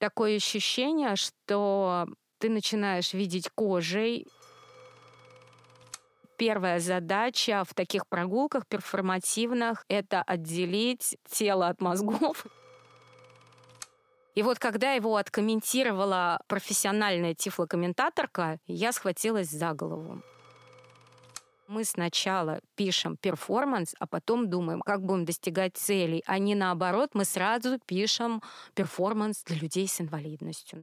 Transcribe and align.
Такое 0.00 0.36
ощущение, 0.36 1.14
что 1.14 2.06
ты 2.38 2.48
начинаешь 2.48 3.12
видеть 3.12 3.50
кожей. 3.54 4.26
Первая 6.38 6.80
задача 6.80 7.64
в 7.68 7.74
таких 7.74 8.06
прогулках 8.08 8.66
перформативных— 8.66 9.84
это 9.88 10.22
отделить 10.22 11.18
тело 11.28 11.68
от 11.68 11.82
мозгов. 11.82 12.46
И 14.34 14.42
вот 14.42 14.58
когда 14.58 14.92
его 14.92 15.16
откомментировала 15.16 16.40
профессиональная 16.46 17.34
тифлокомментаторка, 17.34 18.58
я 18.66 18.92
схватилась 18.92 19.50
за 19.50 19.74
голову. 19.74 20.22
Мы 21.72 21.84
сначала 21.84 22.58
пишем 22.74 23.16
перформанс, 23.16 23.94
а 24.00 24.08
потом 24.08 24.50
думаем, 24.50 24.80
как 24.80 25.04
будем 25.04 25.24
достигать 25.24 25.76
целей, 25.76 26.20
а 26.26 26.40
не 26.40 26.56
наоборот, 26.56 27.10
мы 27.14 27.24
сразу 27.24 27.78
пишем 27.86 28.42
перформанс 28.74 29.44
для 29.44 29.56
людей 29.56 29.86
с 29.86 30.00
инвалидностью. 30.00 30.82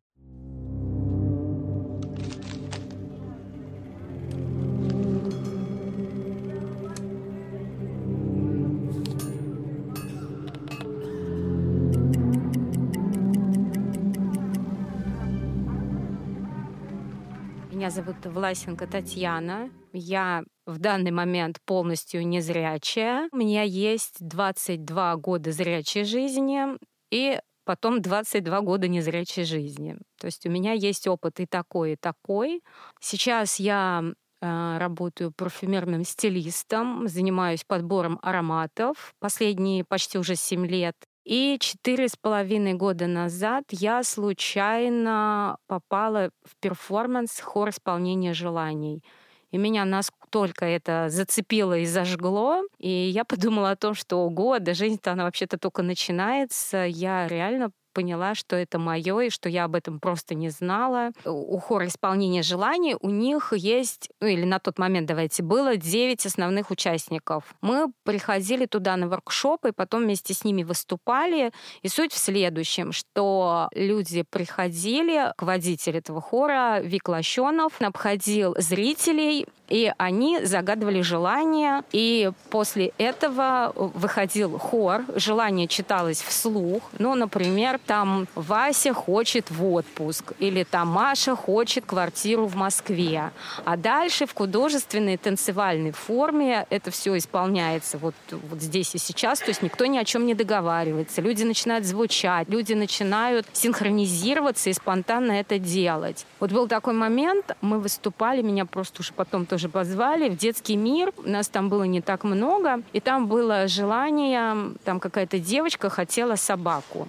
Меня 17.73 17.89
зовут 17.89 18.25
Власенко 18.25 18.88
Татьяна. 18.88 19.69
Я 19.91 20.45
в 20.67 20.77
данный 20.79 21.11
момент 21.11 21.57
полностью 21.65 22.27
незрячая. 22.27 23.29
У 23.31 23.37
меня 23.37 23.63
есть 23.63 24.17
22 24.19 25.15
года 25.15 25.51
зрячей 25.51 26.03
жизни 26.03 26.65
и 27.09 27.39
потом 27.63 28.01
22 28.01 28.61
года 28.61 28.87
незрячей 28.87 29.45
жизни. 29.45 29.97
То 30.19 30.27
есть 30.27 30.45
у 30.45 30.49
меня 30.49 30.73
есть 30.73 31.07
опыт 31.07 31.39
и 31.39 31.45
такой, 31.45 31.93
и 31.93 31.95
такой. 31.95 32.61
Сейчас 32.99 33.59
я 33.59 34.03
э, 34.41 34.77
работаю 34.77 35.31
парфюмерным 35.35 36.03
стилистом, 36.03 37.07
занимаюсь 37.07 37.63
подбором 37.65 38.19
ароматов 38.21 39.13
последние 39.19 39.85
почти 39.85 40.17
уже 40.17 40.35
7 40.35 40.67
лет. 40.67 40.95
И 41.23 41.57
четыре 41.59 42.07
с 42.07 42.15
половиной 42.15 42.73
года 42.73 43.07
назад 43.07 43.65
я 43.71 44.03
случайно 44.03 45.57
попала 45.67 46.29
в 46.43 46.55
перформанс 46.61 47.41
«Хор 47.41 47.69
исполнения 47.69 48.33
желаний». 48.33 49.03
И 49.51 49.57
меня 49.57 49.85
настолько 49.85 50.65
это 50.65 51.07
зацепило 51.09 51.77
и 51.77 51.85
зажгло. 51.85 52.61
И 52.79 52.89
я 52.89 53.23
подумала 53.25 53.71
о 53.71 53.75
том, 53.77 53.93
что, 53.93 54.17
ого, 54.25 54.59
да 54.59 54.73
жизнь-то 54.73 55.11
она 55.13 55.23
вообще-то 55.25 55.57
только 55.57 55.83
начинается. 55.83 56.85
Я 56.85 57.27
реально 57.27 57.71
поняла, 57.97 58.35
что 58.35 58.55
это 58.55 58.77
мое, 58.77 59.21
и 59.21 59.29
что 59.31 59.49
я 59.49 59.63
об 59.63 59.73
этом 59.73 59.99
просто 59.99 60.35
не 60.35 60.49
знала. 60.49 61.09
У 61.25 61.58
хора 61.58 61.87
исполнения 61.87 62.43
желаний 62.43 62.95
у 63.02 63.09
них 63.09 63.53
есть, 63.53 64.09
ну 64.21 64.27
или 64.27 64.45
на 64.45 64.59
тот 64.59 64.77
момент, 64.77 65.08
давайте, 65.08 65.41
было 65.41 65.77
9 65.77 66.23
основных 66.27 66.69
участников. 66.69 67.55
Мы 67.61 67.91
приходили 68.03 68.67
туда 68.67 68.95
на 68.97 69.07
воркшопы, 69.07 69.71
потом 69.71 70.03
вместе 70.03 70.36
с 70.36 70.43
ними 70.43 70.61
выступали. 70.61 71.52
И 71.81 71.87
суть 71.87 72.13
в 72.13 72.19
следующем, 72.19 72.91
что 72.91 73.67
люди 73.73 74.23
приходили 74.30 75.33
к 75.36 75.41
водителю 75.41 75.97
этого 75.97 76.21
хора, 76.21 76.81
Вик 76.83 77.09
Лощенов, 77.09 77.81
обходил 77.81 78.53
зрителей, 78.59 79.47
и 79.70 79.92
они 79.98 80.44
загадывали 80.45 81.02
желания, 81.02 81.83
и 81.92 82.32
после 82.50 82.94
этого 82.98 83.73
выходил 83.76 84.58
хор, 84.58 85.04
желание 85.16 85.67
читалось 85.67 86.22
вслух. 86.22 86.83
Ну, 87.00 87.16
например, 87.16 87.80
там 87.86 88.28
Вася 88.36 88.94
хочет 88.94 89.52
в 89.52 89.66
отпуск, 89.73 90.33
или 90.39 90.64
там 90.64 90.88
Маша 90.88 91.36
хочет 91.36 91.86
квартиру 91.86 92.45
в 92.48 92.55
Москве. 92.55 93.32
А 93.66 93.78
дальше 93.78 94.26
в 94.26 94.33
художественной 94.33 95.17
танцевальной 95.17 95.92
форме 95.92 96.66
это 96.70 96.92
все 96.92 97.17
исполняется 97.17 97.98
вот, 97.98 98.16
вот 98.32 98.61
здесь 98.61 98.95
и 98.95 98.98
сейчас, 98.98 99.39
то 99.39 99.49
есть 99.49 99.61
никто 99.61 99.86
ни 99.86 99.98
о 99.98 100.05
чем 100.05 100.26
не 100.26 100.34
договаривается. 100.34 101.22
Люди 101.22 101.44
начинают 101.44 101.86
звучать, 101.86 102.49
люди 102.49 102.73
начинают 102.73 103.45
синхронизироваться 103.54 104.70
и 104.70 104.73
спонтанно 104.73 105.34
это 105.34 105.60
делать. 105.60 106.26
Вот 106.39 106.52
был 106.52 106.67
такой 106.67 106.94
момент, 106.94 107.55
мы 107.61 107.80
выступали, 107.80 108.42
меня 108.42 108.66
просто 108.66 109.02
уже 109.02 109.14
потом 109.14 109.45
тоже 109.45 109.56
позвали 109.65 110.29
в 110.29 110.37
детский 110.37 110.75
мир. 110.75 111.11
Нас 111.23 111.47
там 111.47 111.69
было 111.69 111.83
не 111.83 112.01
так 112.01 112.23
много. 112.23 112.81
И 112.93 112.99
там 112.99 113.27
было 113.27 113.67
желание, 113.67 114.75
там 114.83 114.99
какая-то 114.99 115.39
девочка 115.39 115.89
хотела 115.89 116.35
собаку. 116.35 117.07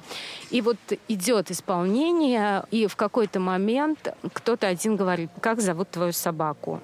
И 0.50 0.62
вот 0.62 0.78
идет 1.08 1.50
исполнение, 1.50 2.64
и 2.70 2.86
в 2.86 2.96
какой-то 2.96 3.40
момент 3.40 4.14
кто-то 4.32 4.66
один 4.66 4.96
говорит, 4.96 5.30
как 5.40 5.60
зовут 5.60 5.90
твою 5.90 6.12
собаку? 6.12 6.80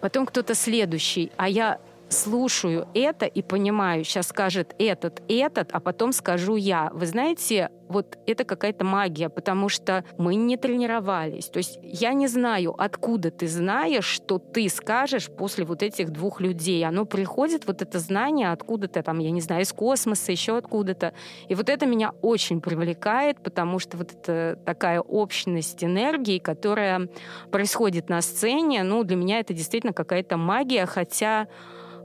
Потом 0.00 0.26
кто-то 0.26 0.54
следующий, 0.54 1.32
а 1.36 1.48
я 1.48 1.78
слушаю 2.08 2.88
это 2.94 3.26
и 3.26 3.42
понимаю, 3.42 4.04
сейчас 4.04 4.28
скажет 4.28 4.74
этот, 4.78 5.22
этот, 5.28 5.70
а 5.72 5.80
потом 5.80 6.12
скажу 6.12 6.56
я. 6.56 6.90
Вы 6.92 7.06
знаете, 7.06 7.70
вот 7.88 8.18
это 8.26 8.44
какая-то 8.44 8.84
магия, 8.84 9.28
потому 9.28 9.68
что 9.68 10.04
мы 10.18 10.34
не 10.34 10.56
тренировались. 10.56 11.46
То 11.46 11.58
есть 11.58 11.78
я 11.82 12.12
не 12.12 12.28
знаю, 12.28 12.74
откуда 12.78 13.30
ты 13.30 13.46
знаешь, 13.48 14.04
что 14.04 14.38
ты 14.38 14.68
скажешь 14.68 15.30
после 15.30 15.64
вот 15.64 15.82
этих 15.82 16.10
двух 16.10 16.40
людей. 16.40 16.84
Оно 16.84 17.04
приходит, 17.06 17.66
вот 17.66 17.82
это 17.82 17.98
знание 17.98 18.52
откуда-то 18.52 19.02
там, 19.02 19.18
я 19.18 19.30
не 19.30 19.40
знаю, 19.40 19.62
из 19.62 19.72
космоса, 19.72 20.32
еще 20.32 20.56
откуда-то. 20.56 21.14
И 21.48 21.54
вот 21.54 21.68
это 21.68 21.86
меня 21.86 22.12
очень 22.22 22.60
привлекает, 22.60 23.40
потому 23.42 23.78
что 23.78 23.96
вот 23.96 24.12
это 24.12 24.58
такая 24.64 25.00
общность 25.00 25.82
энергии, 25.82 26.38
которая 26.38 27.08
происходит 27.50 28.08
на 28.08 28.20
сцене, 28.20 28.82
ну, 28.82 29.02
для 29.04 29.16
меня 29.16 29.40
это 29.40 29.54
действительно 29.54 29.92
какая-то 29.92 30.36
магия, 30.36 30.86
хотя 30.86 31.48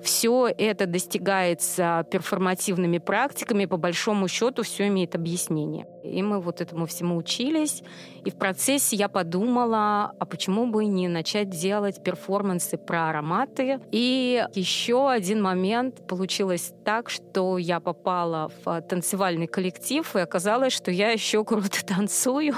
все 0.03 0.47
это 0.57 0.85
достигается 0.85 2.05
перформативными 2.11 2.97
практиками, 2.97 3.65
по 3.65 3.77
большому 3.77 4.27
счету 4.27 4.63
все 4.63 4.87
имеет 4.87 5.15
объяснение. 5.15 5.87
И 6.03 6.21
мы 6.21 6.39
вот 6.39 6.61
этому 6.61 6.85
всему 6.85 7.15
учились. 7.15 7.81
И 8.25 8.29
в 8.29 8.35
процессе 8.35 8.95
я 8.95 9.07
подумала, 9.07 10.13
а 10.19 10.25
почему 10.25 10.67
бы 10.67 10.85
не 10.85 11.07
начать 11.07 11.49
делать 11.49 12.03
перформансы 12.03 12.77
про 12.77 13.09
ароматы. 13.09 13.79
И 13.91 14.45
еще 14.53 15.09
один 15.09 15.41
момент 15.41 16.05
получилось 16.07 16.73
так, 16.83 17.09
что 17.09 17.57
я 17.57 17.79
попала 17.79 18.51
в 18.63 18.81
танцевальный 18.81 19.47
коллектив, 19.47 20.15
и 20.15 20.19
оказалось, 20.19 20.73
что 20.73 20.91
я 20.91 21.11
еще 21.11 21.43
круто 21.43 21.85
танцую. 21.85 22.55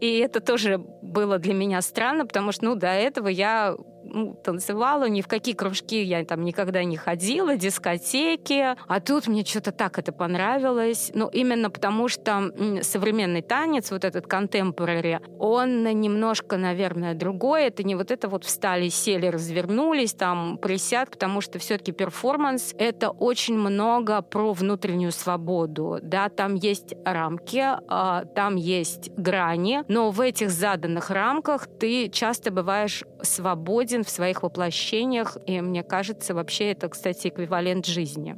И 0.00 0.18
это 0.18 0.40
тоже 0.40 0.78
было 1.02 1.38
для 1.38 1.54
меня 1.54 1.82
странно, 1.82 2.26
потому 2.26 2.52
что 2.52 2.64
ну, 2.64 2.74
до 2.74 2.88
этого 2.88 3.28
я 3.28 3.76
ну, 4.04 4.34
танцевала, 4.34 5.08
ни 5.08 5.20
в 5.20 5.28
какие 5.28 5.54
кружки 5.54 6.02
я 6.02 6.24
там 6.24 6.44
никогда 6.44 6.84
не 6.84 6.96
ходила, 6.96 7.56
дискотеки. 7.56 8.76
А 8.86 9.00
тут 9.00 9.26
мне 9.26 9.44
что-то 9.44 9.72
так 9.72 9.98
это 9.98 10.12
понравилось. 10.12 11.10
Ну, 11.14 11.28
именно 11.28 11.70
потому 11.70 12.08
что 12.08 12.52
современный 12.82 13.42
танец, 13.42 13.90
вот 13.90 14.04
этот 14.04 14.26
contemporary, 14.26 15.20
он 15.38 15.84
немножко, 15.84 16.56
наверное, 16.56 17.14
другой. 17.14 17.64
Это 17.64 17.82
не 17.82 17.94
вот 17.94 18.10
это 18.10 18.28
вот 18.28 18.44
встали, 18.44 18.88
сели, 18.88 19.26
развернулись, 19.26 20.14
там 20.14 20.58
присяд, 20.58 21.10
потому 21.10 21.40
что 21.40 21.58
все-таки 21.58 21.92
перформанс— 21.92 22.74
это 22.78 23.10
очень 23.10 23.56
много 23.56 24.22
про 24.22 24.52
внутреннюю 24.52 25.12
свободу. 25.12 25.98
Да, 26.02 26.28
там 26.28 26.54
есть 26.54 26.94
рамки, 27.04 27.64
а, 27.88 28.24
там 28.24 28.56
есть 28.56 29.10
грани, 29.16 29.84
но 29.88 30.10
в 30.10 30.20
этих 30.20 30.50
заданных 30.50 31.10
рамках 31.10 31.66
ты 31.66 32.08
часто 32.08 32.50
бываешь 32.50 33.04
свободен 33.22 33.91
в 34.00 34.10
своих 34.10 34.42
воплощениях, 34.42 35.36
и 35.46 35.60
мне 35.60 35.82
кажется, 35.82 36.34
вообще 36.34 36.72
это, 36.72 36.88
кстати, 36.88 37.28
эквивалент 37.28 37.86
жизни. 37.86 38.36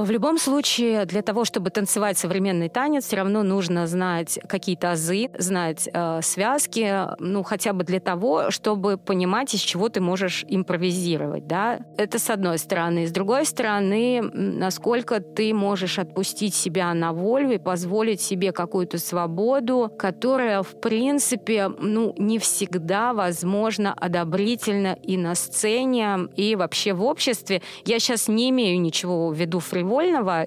В 0.00 0.12
любом 0.12 0.38
случае, 0.38 1.06
для 1.06 1.22
того, 1.22 1.44
чтобы 1.44 1.70
танцевать 1.70 2.16
современный 2.16 2.68
танец, 2.68 3.04
все 3.06 3.16
равно 3.16 3.42
нужно 3.42 3.88
знать 3.88 4.38
какие-то 4.48 4.92
азы, 4.92 5.28
знать 5.36 5.88
э, 5.92 6.20
связки, 6.22 7.06
ну, 7.18 7.42
хотя 7.42 7.72
бы 7.72 7.82
для 7.82 7.98
того, 7.98 8.52
чтобы 8.52 8.96
понимать, 8.96 9.54
из 9.54 9.60
чего 9.60 9.88
ты 9.88 10.00
можешь 10.00 10.44
импровизировать, 10.48 11.48
да. 11.48 11.80
Это 11.96 12.20
с 12.20 12.30
одной 12.30 12.58
стороны. 12.58 13.08
С 13.08 13.10
другой 13.10 13.44
стороны, 13.44 14.22
насколько 14.22 15.18
ты 15.18 15.52
можешь 15.52 15.98
отпустить 15.98 16.54
себя 16.54 16.94
на 16.94 17.12
волю 17.12 17.54
и 17.54 17.58
позволить 17.58 18.20
себе 18.20 18.52
какую-то 18.52 18.98
свободу, 18.98 19.92
которая, 19.98 20.62
в 20.62 20.80
принципе, 20.80 21.66
ну, 21.68 22.14
не 22.18 22.38
всегда, 22.38 23.12
возможно, 23.14 23.94
одобрительно 23.94 24.96
и 25.02 25.16
на 25.16 25.34
сцене, 25.34 26.28
и 26.36 26.54
вообще 26.54 26.92
в 26.92 27.02
обществе. 27.02 27.62
Я 27.84 27.98
сейчас 27.98 28.28
не 28.28 28.50
имею 28.50 28.80
ничего 28.80 29.30
в 29.30 29.34
виду 29.34 29.58
фривольного, 29.58 29.87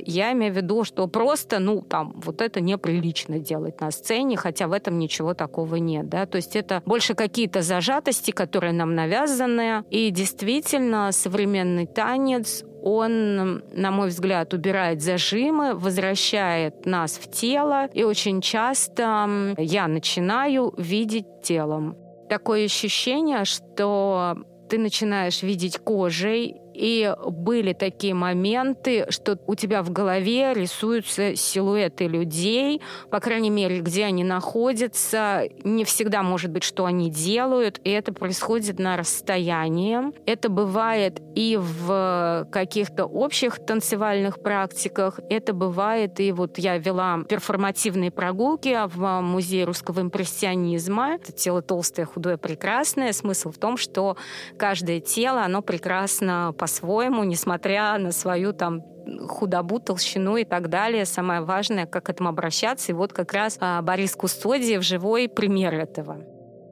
я 0.06 0.32
имею 0.34 0.54
в 0.54 0.58
виду, 0.58 0.84
что 0.84 1.08
просто, 1.08 1.60
ну, 1.60 1.82
там, 1.82 2.14
вот 2.24 2.42
это 2.42 2.62
неприлично 2.62 3.40
делать 3.40 3.80
на 3.82 3.92
сцене, 3.92 4.38
хотя 4.38 4.68
в 4.68 4.74
этом 4.74 5.00
ничего 5.00 5.34
такого 5.34 5.76
нет, 5.76 6.10
да, 6.10 6.26
то 6.26 6.38
есть 6.38 6.56
это 6.56 6.82
больше 6.86 7.14
какие-то 7.14 7.62
зажатости, 7.62 8.32
которые 8.32 8.74
нам 8.74 8.96
навязаны, 8.96 9.84
и 9.90 10.10
действительно 10.12 11.12
современный 11.12 11.88
танец, 11.88 12.64
он, 12.82 13.64
на 13.74 13.92
мой 13.92 14.08
взгляд, 14.08 14.54
убирает 14.54 15.02
зажимы, 15.02 15.76
возвращает 15.76 16.86
нас 16.86 17.12
в 17.14 17.30
тело, 17.30 17.88
и 17.94 18.04
очень 18.04 18.42
часто 18.42 19.54
я 19.58 19.88
начинаю 19.88 20.74
видеть 20.78 21.28
телом. 21.44 21.96
Такое 22.28 22.66
ощущение, 22.66 23.46
что 23.46 24.38
ты 24.70 24.78
начинаешь 24.78 25.44
видеть 25.44 25.78
кожей 25.80 26.61
и 26.82 27.14
были 27.28 27.74
такие 27.74 28.16
моменты, 28.16 29.06
что 29.10 29.38
у 29.46 29.54
тебя 29.54 29.84
в 29.84 29.92
голове 29.92 30.52
рисуются 30.56 31.36
силуэты 31.36 32.08
людей, 32.08 32.82
по 33.12 33.20
крайней 33.20 33.52
мере, 33.52 33.82
где 33.82 34.06
они 34.06 34.24
находятся. 34.24 35.44
Не 35.64 35.86
всегда 35.86 36.24
может 36.24 36.50
быть, 36.50 36.64
что 36.64 36.86
они 36.86 37.12
делают, 37.12 37.80
и 37.84 37.92
это 37.92 38.12
происходит 38.14 38.80
на 38.80 38.98
расстоянии. 38.98 40.00
Это 40.26 40.50
бывает 40.50 41.22
и 41.36 41.56
в 41.62 42.48
каких-то 42.52 43.06
общих 43.06 43.64
танцевальных 43.64 44.42
практиках, 44.42 45.20
это 45.30 45.54
бывает 45.54 46.20
и 46.20 46.32
вот 46.32 46.58
я 46.58 46.80
вела 46.80 47.20
перформативные 47.30 48.10
прогулки 48.10 48.76
в 48.88 49.22
музее 49.22 49.66
русского 49.66 50.02
импрессионизма. 50.02 51.14
Это 51.14 51.32
тело 51.32 51.62
толстое, 51.62 52.08
худое, 52.08 52.38
прекрасное. 52.38 53.14
Смысл 53.14 53.52
в 53.52 53.60
том, 53.60 53.78
что 53.78 54.18
каждое 54.58 55.00
тело, 55.00 55.44
оно 55.44 55.62
прекрасно 55.62 56.56
по-своему, 56.72 57.24
несмотря 57.24 57.98
на 57.98 58.12
свою 58.12 58.54
там 58.54 58.84
худобу, 59.28 59.80
толщину 59.80 60.38
и 60.38 60.46
так 60.46 60.70
далее. 60.70 61.06
Самое 61.06 61.42
важное, 61.42 61.86
как 61.86 62.06
к 62.06 62.10
этому 62.10 62.30
обращаться. 62.30 62.92
И 62.92 62.96
вот 62.96 63.14
как 63.14 63.34
раз 63.34 63.58
а, 63.60 63.82
Борис 63.82 64.16
Кустодиев 64.16 64.84
живой 64.84 65.28
пример 65.28 65.74
этого. 65.74 66.22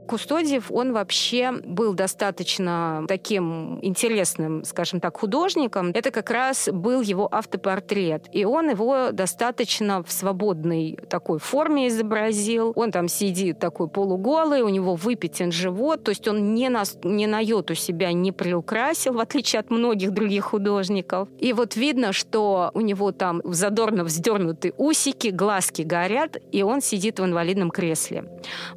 Кустодиев, 0.10 0.72
он 0.72 0.92
вообще 0.92 1.52
был 1.52 1.94
достаточно 1.94 3.06
таким 3.08 3.78
интересным, 3.84 4.64
скажем 4.64 5.00
так, 5.00 5.18
художником. 5.18 5.92
Это 5.94 6.10
как 6.10 6.32
раз 6.32 6.68
был 6.72 7.02
его 7.02 7.28
автопортрет. 7.32 8.26
И 8.32 8.44
он 8.44 8.72
его 8.72 9.12
достаточно 9.12 10.02
в 10.02 10.12
свободной 10.12 10.98
такой 11.10 11.38
форме 11.38 11.90
изобразил. 11.90 12.74
Он 12.76 12.92
там 12.92 13.08
сидит 13.08 13.60
такой 13.60 13.88
полуголый, 13.88 14.64
у 14.64 14.70
него 14.70 14.96
выпятен 14.96 15.52
живот, 15.52 16.04
то 16.06 16.10
есть 16.10 16.28
он 16.28 16.56
не 16.56 16.70
на, 16.70 16.82
не 17.04 17.28
на 17.28 17.40
йоту 17.40 17.76
себя 17.76 18.12
не 18.12 18.32
приукрасил, 18.32 19.14
в 19.14 19.20
отличие 19.20 19.60
от 19.60 19.70
многих 19.70 20.10
других 20.10 20.46
художников. 20.46 21.30
И 21.38 21.54
вот 21.54 21.76
видно, 21.76 22.14
что 22.14 22.72
у 22.74 22.82
него 22.82 23.12
там 23.12 23.42
задорно 23.44 24.04
вздернуты 24.04 24.74
усики, 24.78 25.28
глазки 25.28 25.84
горят, 25.84 26.38
и 26.52 26.64
он 26.64 26.82
сидит 26.82 27.20
в 27.20 27.26
инвалидном 27.26 27.70
кресле. 27.70 28.26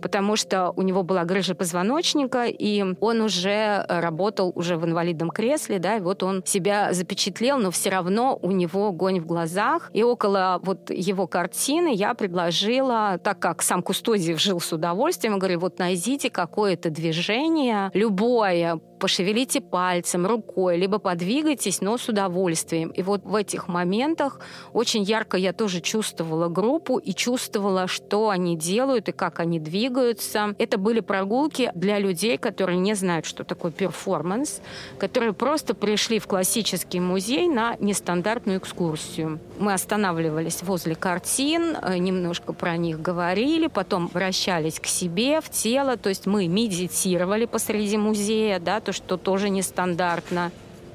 Потому 0.03 0.37
что 0.37 0.75
у 0.77 0.83
него 0.83 1.03
была 1.03 1.22
была 1.23 1.25
грыжа 1.25 1.55
позвоночника, 1.55 2.47
и 2.47 2.85
он 3.01 3.21
уже 3.21 3.51
э, 3.51 4.01
работал 4.01 4.53
уже 4.55 4.77
в 4.77 4.85
инвалидном 4.85 5.31
кресле, 5.31 5.79
да, 5.79 5.97
и 5.97 6.01
вот 6.01 6.23
он 6.23 6.43
себя 6.45 6.93
запечатлел, 6.93 7.59
но 7.59 7.71
все 7.71 7.91
равно 7.91 8.39
у 8.43 8.51
него 8.51 8.89
огонь 8.89 9.21
в 9.21 9.27
глазах. 9.27 9.91
И 9.95 10.03
около 10.03 10.61
вот 10.63 10.91
его 10.91 11.27
картины 11.27 11.95
я 11.95 12.15
предложила, 12.15 13.19
так 13.23 13.39
как 13.39 13.63
сам 13.63 13.83
Кустодиев 13.83 14.41
жил 14.41 14.61
с 14.61 14.73
удовольствием, 14.73 15.39
говорю, 15.39 15.61
вот 15.61 15.79
найдите 15.79 16.31
какое-то 16.31 16.91
движение, 16.91 17.91
любое, 17.95 18.81
пошевелите 19.03 19.61
пальцем, 19.61 20.27
рукой, 20.27 20.77
либо 20.77 21.01
подвигайтесь, 21.01 21.81
но 21.81 21.99
с 21.99 22.09
удовольствием. 22.09 22.91
И 22.91 23.03
вот 23.03 23.25
в 23.25 23.35
этих 23.35 23.67
моментах 23.67 24.39
очень 24.73 25.03
ярко 25.03 25.37
я 25.37 25.53
тоже 25.53 25.81
чувствовала 25.81 26.47
группу 26.47 26.99
и 26.99 27.13
чувствовала, 27.13 27.89
что 27.89 28.29
они 28.29 28.57
делают 28.57 29.09
и 29.09 29.13
как 29.13 29.41
они 29.41 29.59
двигаются. 29.59 30.55
Это 30.57 30.79
были 30.79 31.01
прогулки 31.01 31.73
для 31.75 31.99
людей, 31.99 32.39
которые 32.39 32.79
не 32.79 32.95
знают, 32.95 33.27
что 33.27 33.43
такое 33.43 33.73
перформанс, 33.73 34.61
которые 34.99 35.33
просто 35.33 35.75
пришли 35.75 36.21
в 36.21 36.29
классический 36.29 37.01
музей 37.01 37.49
на 37.49 37.75
нестандартную 37.81 38.61
экскурсию. 38.61 39.41
Мы 39.59 39.73
останавливались 39.73 40.63
возле 40.63 40.95
картин, 40.95 41.77
э, 41.83 41.99
немножко 41.99 42.53
про 42.53 42.77
них 42.77 43.03
говорили, 43.03 43.67
потом 43.67 44.07
вращались 44.07 44.79
к 44.79 44.87
себе, 44.87 45.41
в 45.41 45.51
тело, 45.51 45.97
то 45.97 46.09
есть 46.09 46.27
мы 46.27 46.47
медитировали 46.47 47.47
посреди 47.47 47.97
музея, 47.97 48.61
да, 48.61 48.79
то, 48.79 48.92
что 48.93 49.17
тоже 49.17 49.49
нестандартно. 49.49 50.51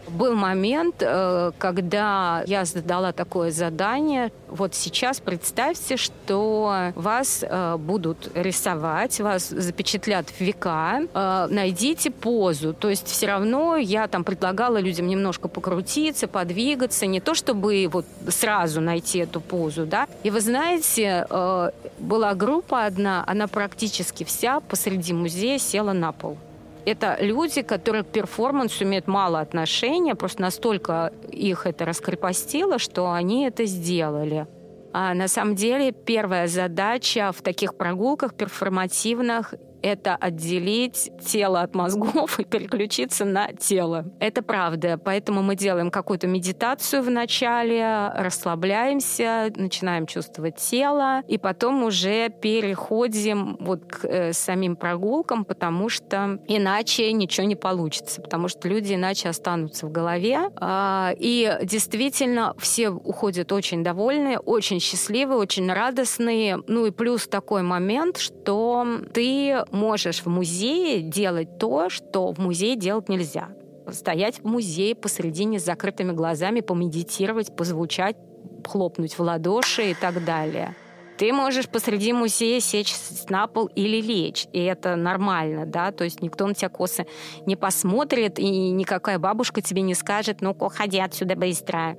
Был 0.09 0.35
момент, 0.35 0.95
э, 1.01 1.51
когда 1.57 2.43
я 2.47 2.65
задала 2.65 3.11
такое 3.11 3.51
задание. 3.51 4.31
Вот 4.47 4.73
сейчас 4.73 5.19
представьте, 5.19 5.97
что 5.97 6.91
вас 6.95 7.43
э, 7.43 7.75
будут 7.77 8.31
рисовать, 8.33 9.19
вас 9.19 9.49
запечатлят 9.49 10.29
в 10.29 10.39
века. 10.39 11.01
Э, 11.13 11.47
найдите 11.49 12.09
позу. 12.09 12.73
То 12.73 12.89
есть 12.89 13.07
все 13.07 13.27
равно 13.27 13.75
я 13.75 14.07
там 14.07 14.23
предлагала 14.23 14.77
людям 14.77 15.07
немножко 15.07 15.49
покрутиться, 15.49 16.27
подвигаться. 16.27 17.05
Не 17.05 17.19
то 17.19 17.33
чтобы 17.33 17.89
вот 17.91 18.05
сразу 18.29 18.79
найти 18.79 19.19
эту 19.19 19.41
позу, 19.41 19.85
да. 19.85 20.07
И 20.23 20.29
вы 20.29 20.39
знаете, 20.39 21.25
была 21.99 22.33
группа 22.33 22.85
одна, 22.85 23.23
она 23.27 23.47
практически 23.47 24.23
вся 24.23 24.61
посреди 24.61 25.13
музея 25.13 25.57
села 25.57 25.93
на 25.93 26.11
пол 26.11 26.37
это 26.87 27.17
люди, 27.19 27.63
которые 27.63 28.03
к 28.03 28.07
перформансу 28.07 28.85
имеют 28.85 29.07
мало 29.07 29.41
отношения, 29.41 30.15
просто 30.15 30.41
настолько 30.41 31.11
их 31.29 31.65
это 31.65 31.83
раскрепостило, 31.83 32.79
что 32.79 33.11
они 33.11 33.45
это 33.45 33.65
сделали. 33.65 34.47
А 34.93 35.13
на 35.13 35.27
самом 35.27 35.55
деле 35.55 35.91
первая 35.91 36.47
задача 36.47 37.33
в 37.33 37.41
таких 37.41 37.75
прогулках 37.75 38.33
перформативных 38.35 39.53
это 39.87 40.15
отделить 40.15 41.11
тело 41.25 41.61
от 41.61 41.75
мозгов 41.75 42.39
и 42.39 42.43
переключиться 42.43 43.25
на 43.25 43.53
тело. 43.53 44.05
Это 44.19 44.41
правда. 44.41 44.99
Поэтому 45.03 45.41
мы 45.41 45.55
делаем 45.55 45.91
какую-то 45.91 46.27
медитацию 46.27 47.01
в 47.03 47.09
начале, 47.09 48.11
расслабляемся, 48.15 49.51
начинаем 49.55 50.05
чувствовать 50.05 50.57
тело, 50.57 51.21
и 51.27 51.37
потом 51.37 51.83
уже 51.83 52.29
переходим 52.29 53.57
вот 53.59 53.85
к 53.85 54.05
э, 54.05 54.33
самим 54.33 54.75
прогулкам, 54.75 55.45
потому 55.45 55.89
что 55.89 56.39
иначе 56.47 57.11
ничего 57.11 57.47
не 57.47 57.55
получится, 57.55 58.21
потому 58.21 58.47
что 58.47 58.67
люди 58.67 58.93
иначе 58.93 59.29
останутся 59.29 59.87
в 59.87 59.91
голове. 59.91 60.49
А, 60.55 61.13
и 61.17 61.57
действительно 61.63 62.53
все 62.57 62.89
уходят 62.89 63.51
очень 63.51 63.83
довольные, 63.83 64.39
очень 64.39 64.79
счастливые, 64.79 65.37
очень 65.37 65.71
радостные. 65.71 66.61
Ну 66.67 66.85
и 66.85 66.91
плюс 66.91 67.27
такой 67.27 67.61
момент, 67.61 68.17
что 68.17 68.85
ты 69.13 69.63
можешь 69.77 70.21
в 70.21 70.27
музее 70.27 71.01
делать 71.01 71.57
то, 71.59 71.89
что 71.89 72.33
в 72.33 72.39
музее 72.39 72.75
делать 72.75 73.07
нельзя. 73.07 73.49
Стоять 73.91 74.39
в 74.39 74.45
музее 74.45 74.95
посредине 74.95 75.59
с 75.59 75.65
закрытыми 75.65 76.11
глазами, 76.11 76.59
помедитировать, 76.59 77.55
позвучать, 77.55 78.17
хлопнуть 78.65 79.17
в 79.17 79.21
ладоши 79.21 79.91
и 79.91 79.93
так 79.93 80.25
далее. 80.25 80.75
Ты 81.17 81.33
можешь 81.33 81.67
посреди 81.67 82.13
музея 82.13 82.59
сечь 82.59 82.93
на 83.29 83.47
пол 83.47 83.67
или 83.67 84.01
лечь, 84.01 84.45
и 84.53 84.59
это 84.59 84.95
нормально, 84.95 85.65
да, 85.65 85.91
то 85.91 86.03
есть 86.03 86.21
никто 86.21 86.45
на 86.45 86.53
тебя 86.53 86.69
косо 86.69 87.07
не 87.47 87.55
посмотрит, 87.55 88.37
и 88.37 88.69
никакая 88.69 89.17
бабушка 89.17 89.61
тебе 89.61 89.81
не 89.81 89.95
скажет, 89.95 90.41
ну-ка, 90.41 90.69
ходи 90.69 90.99
отсюда 90.99 91.35
быстро. 91.35 91.97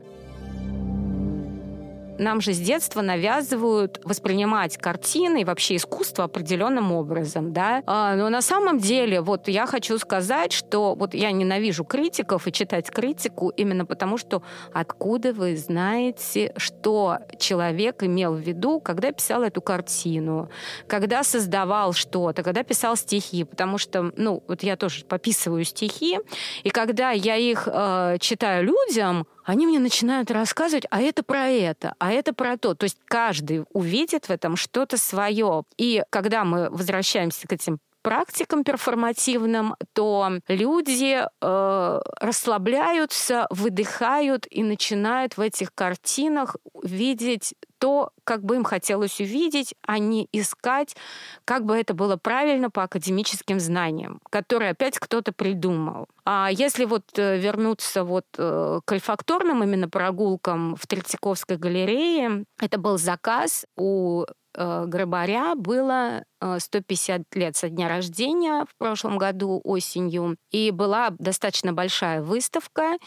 Нам 2.19 2.41
же 2.41 2.53
с 2.53 2.59
детства 2.59 3.03
навязывают 3.03 4.01
воспринимать 4.05 4.77
картины 4.77 5.43
и 5.43 5.45
вообще 5.45 5.77
искусство 5.77 6.25
определенным 6.25 6.93
образом, 6.93 7.53
да. 7.53 7.83
А, 7.87 8.15
но 8.17 8.29
на 8.29 8.43
самом 8.43 8.79
деле, 8.79 9.21
вот 9.21 9.49
я 9.49 9.67
хочу 9.67 9.99
сказать, 9.99 10.53
что 10.53 10.95
вот 10.95 11.15
я 11.15 11.31
ненавижу 11.33 11.85
критиков 11.85 12.47
и 12.47 12.53
читать 12.53 12.91
критику 12.91 13.51
именно 13.51 13.87
потому, 13.87 14.19
что 14.19 14.43
откуда 14.73 15.33
вы 15.33 15.57
знаете, 15.57 16.53
что 16.57 17.19
человек 17.39 18.03
имел 18.03 18.35
в 18.35 18.41
виду, 18.41 18.81
когда 18.81 19.13
писал 19.13 19.43
эту 19.43 19.61
картину, 19.61 20.51
когда 20.87 21.23
создавал 21.23 21.93
что-то, 21.93 22.43
когда 22.43 22.63
писал 22.63 22.97
стихи, 22.97 23.45
потому 23.45 23.79
что, 23.79 24.13
ну, 24.17 24.43
вот 24.49 24.63
я 24.63 24.77
тоже 24.77 25.05
пописываю 25.05 25.65
стихи, 25.65 26.19
и 26.63 26.71
когда 26.71 27.11
я 27.11 27.37
их 27.37 27.69
э, 27.71 28.17
читаю 28.21 28.65
людям, 28.65 29.27
они 29.45 29.67
мне 29.67 29.79
начинают 29.79 30.31
рассказывать, 30.31 30.85
а 30.91 31.01
это 31.01 31.23
про 31.23 31.49
это, 31.49 31.95
а 31.99 32.08
это 32.11 32.33
про 32.33 32.57
то. 32.57 32.75
То 32.75 32.85
есть 32.85 32.99
каждый 33.05 33.65
увидит 33.73 34.27
в 34.27 34.31
этом 34.31 34.57
что-то 34.57 34.97
свое. 34.97 35.65
И 35.77 36.03
когда 36.11 36.45
мы 36.45 36.71
возвращаемся 36.71 37.47
к 37.47 37.53
этим 37.53 37.79
практикам 38.03 38.65
перформативным, 38.65 39.75
то 39.93 40.31
люди 40.49 41.23
э, 41.23 42.01
расслабляются, 42.21 43.47
выдыхают 43.51 44.47
и 44.51 44.63
начинают 44.63 45.37
в 45.37 45.41
этих 45.41 45.75
картинах 45.75 46.57
видеть 46.83 47.55
то, 47.79 48.11
как 48.25 48.45
бы 48.45 48.57
им 48.57 48.65
хотелось 48.65 49.21
увидеть, 49.21 49.75
а 49.87 49.99
не 49.99 50.29
искать, 50.33 50.97
как 51.45 51.65
бы 51.65 51.77
это 51.77 51.95
было 51.95 52.17
правильно 52.17 52.71
по 52.71 52.83
академическим 52.83 53.61
знаниям, 53.61 54.21
которые 54.31 54.71
опять 54.71 54.99
кто-то 54.99 55.33
придумал. 55.33 56.07
А 56.25 56.49
если 56.51 56.85
вот 56.85 57.05
э, 57.17 57.39
вернуться 57.39 58.05
вот 58.05 58.27
э, 58.37 58.81
к 58.85 58.93
альфакторным 58.93 59.63
именно 59.63 59.89
прогулкам 59.89 60.77
в 60.77 60.87
Третьяковской 60.87 61.57
галерее, 61.57 62.45
это 62.61 62.79
был 62.79 62.99
заказ 62.99 63.65
у 63.77 64.25
э, 64.55 64.85
Грабаря 64.87 65.55
было 65.55 66.25
150 66.59 67.23
лет 67.35 67.57
со 67.57 67.69
дня 67.69 67.89
рождения 67.89 68.65
в 68.69 68.77
прошлом 68.77 69.19
году 69.19 69.61
осенью, 69.65 70.37
и 70.51 70.71
была 70.71 71.11
достаточно 71.19 71.73
большая 71.73 72.23
выставка, 72.23 72.99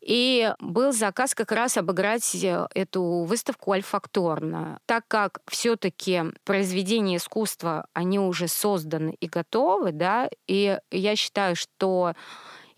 и 0.00 0.54
был 0.58 0.92
заказ 0.92 1.34
как 1.34 1.52
раз 1.52 1.76
обыграть 1.76 2.34
э, 2.34 2.66
эту 2.74 3.24
выставку 3.24 3.72
альфакторно. 3.72 4.80
Так 4.86 5.04
как 5.08 5.40
все-таки 5.46 6.24
произведения 6.44 7.16
искусства, 7.16 7.86
они 7.92 8.18
уже 8.18 8.48
созданы 8.48 9.16
и 9.20 9.26
готовы, 9.26 9.92
да, 9.92 10.28
и 10.46 10.78
я 10.90 11.16
считаю, 11.16 11.56
что 11.56 12.14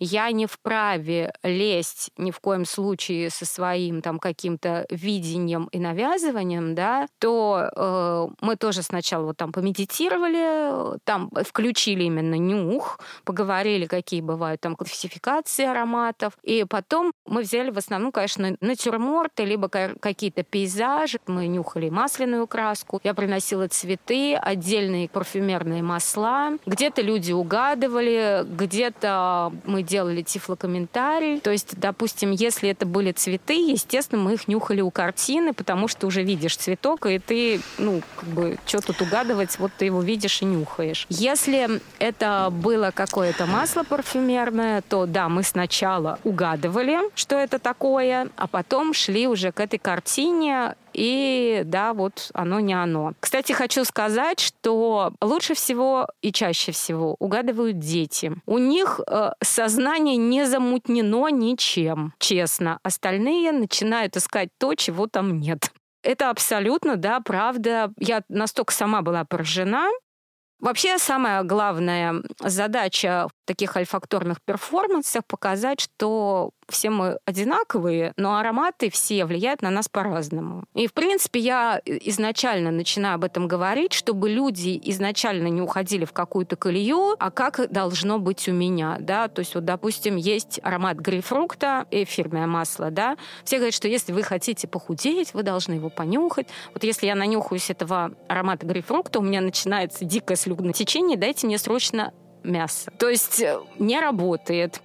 я 0.04 0.30
не 0.32 0.46
вправе 0.46 1.32
лезть 1.42 2.10
ни 2.16 2.30
в 2.30 2.40
коем 2.40 2.64
случае 2.64 3.30
со 3.30 3.46
своим 3.46 4.02
там 4.02 4.18
каким-то 4.18 4.86
видением 4.90 5.68
и 5.72 5.78
навязыванием, 5.78 6.74
да, 6.74 7.06
то 7.18 7.70
э, 7.74 8.28
мы 8.40 8.56
тоже 8.56 8.82
сначала 8.82 9.26
вот 9.26 9.36
там 9.36 9.52
помедитировали, 9.52 10.98
там 11.04 11.30
включили 11.44 12.04
именно 12.04 12.34
нюх, 12.34 13.00
поговорили, 13.24 13.86
какие 13.86 14.20
бывают 14.20 14.60
там 14.60 14.76
классификации 14.76 15.64
ароматов, 15.64 16.32
и 16.42 16.64
потом 16.64 17.12
мы 17.26 17.42
взяли 17.42 17.70
в 17.70 17.78
основном, 17.78 18.12
конечно, 18.12 18.56
натюрморты, 18.60 19.44
либо 19.44 19.68
какие-то 19.68 20.42
пейзажи, 20.42 21.18
мы 21.26 21.46
нюхали 21.46 21.88
масляную 21.90 22.46
краску, 22.46 23.00
я 23.04 23.14
приносила 23.14 23.68
цветы, 23.68 24.34
отдельные 24.34 25.08
парфюмерные 25.08 25.82
масла, 25.82 26.58
где-то 26.66 27.02
люди 27.02 27.32
угадывали, 27.32 28.44
где-то 28.44 29.52
мы 29.64 29.82
делали 29.92 30.22
тифлокомментарий. 30.22 31.38
То 31.40 31.50
есть, 31.50 31.78
допустим, 31.78 32.30
если 32.30 32.70
это 32.70 32.86
были 32.86 33.12
цветы, 33.12 33.52
естественно, 33.52 34.22
мы 34.22 34.32
их 34.34 34.48
нюхали 34.48 34.80
у 34.80 34.90
картины, 34.90 35.52
потому 35.52 35.86
что 35.86 36.06
уже 36.06 36.22
видишь 36.22 36.56
цветок, 36.56 37.04
и 37.04 37.18
ты, 37.18 37.60
ну, 37.76 38.00
как 38.16 38.28
бы, 38.30 38.56
что 38.64 38.80
тут 38.80 39.02
угадывать, 39.02 39.58
вот 39.58 39.70
ты 39.76 39.84
его 39.84 40.00
видишь 40.00 40.40
и 40.40 40.46
нюхаешь. 40.46 41.06
Если 41.10 41.80
это 41.98 42.48
было 42.50 42.90
какое-то 42.94 43.44
масло 43.44 43.82
парфюмерное, 43.82 44.80
то 44.80 45.04
да, 45.04 45.28
мы 45.28 45.42
сначала 45.42 46.18
угадывали, 46.24 46.98
что 47.14 47.36
это 47.36 47.58
такое, 47.58 48.28
а 48.36 48.46
потом 48.46 48.94
шли 48.94 49.26
уже 49.26 49.52
к 49.52 49.60
этой 49.60 49.78
картине 49.78 50.74
и 50.92 51.62
да, 51.64 51.92
вот 51.94 52.30
оно 52.34 52.60
не 52.60 52.74
оно. 52.74 53.14
Кстати, 53.20 53.52
хочу 53.52 53.84
сказать, 53.84 54.40
что 54.40 55.12
лучше 55.20 55.54
всего 55.54 56.08
и 56.20 56.32
чаще 56.32 56.72
всего 56.72 57.16
угадывают 57.18 57.78
дети. 57.78 58.32
У 58.46 58.58
них 58.58 59.00
э, 59.06 59.30
сознание 59.42 60.16
не 60.16 60.46
замутнено 60.46 61.28
ничем, 61.28 62.14
честно. 62.18 62.78
Остальные 62.82 63.52
начинают 63.52 64.16
искать 64.16 64.48
то, 64.58 64.74
чего 64.74 65.06
там 65.06 65.40
нет. 65.40 65.70
Это 66.02 66.30
абсолютно, 66.30 66.96
да, 66.96 67.20
правда. 67.20 67.92
Я 67.98 68.22
настолько 68.28 68.72
сама 68.72 69.02
была 69.02 69.24
поражена, 69.24 69.88
Вообще 70.62 70.96
самая 70.98 71.42
главная 71.42 72.22
задача 72.38 73.26
таких 73.44 73.76
альфакторных 73.76 74.40
перформансах 74.42 75.24
показать, 75.26 75.80
что 75.80 76.50
все 76.68 76.90
мы 76.90 77.18
одинаковые, 77.26 78.12
но 78.16 78.38
ароматы 78.38 78.90
все 78.90 79.24
влияют 79.24 79.62
на 79.62 79.70
нас 79.70 79.88
по-разному. 79.88 80.64
И, 80.74 80.86
в 80.86 80.94
принципе, 80.94 81.40
я 81.40 81.80
изначально 81.84 82.70
начинаю 82.70 83.16
об 83.16 83.24
этом 83.24 83.46
говорить, 83.46 83.92
чтобы 83.92 84.30
люди 84.30 84.80
изначально 84.84 85.48
не 85.48 85.60
уходили 85.60 86.04
в 86.04 86.12
какую-то 86.12 86.56
колею, 86.56 87.14
а 87.18 87.30
как 87.30 87.70
должно 87.70 88.18
быть 88.18 88.48
у 88.48 88.52
меня, 88.52 88.96
да, 89.00 89.28
то 89.28 89.40
есть 89.40 89.54
вот, 89.54 89.64
допустим, 89.64 90.16
есть 90.16 90.60
аромат 90.62 90.96
грейпфрукта, 90.96 91.86
эфирное 91.90 92.46
масло, 92.46 92.90
да, 92.90 93.16
все 93.44 93.56
говорят, 93.56 93.74
что 93.74 93.88
если 93.88 94.12
вы 94.12 94.22
хотите 94.22 94.66
похудеть, 94.66 95.34
вы 95.34 95.42
должны 95.42 95.74
его 95.74 95.90
понюхать. 95.90 96.48
Вот 96.72 96.84
если 96.84 97.06
я 97.06 97.14
нанюхаюсь 97.14 97.70
этого 97.70 98.12
аромата 98.28 98.66
грейпфрукта, 98.66 99.18
у 99.18 99.22
меня 99.22 99.40
начинается 99.40 100.04
дикое 100.04 100.36
слюнотечение, 100.36 101.18
дайте 101.18 101.46
мне 101.46 101.58
срочно 101.58 102.12
мясо. 102.44 102.90
То 102.98 103.08
есть 103.08 103.40
э, 103.40 103.58
не 103.78 104.00
работает. 104.00 104.80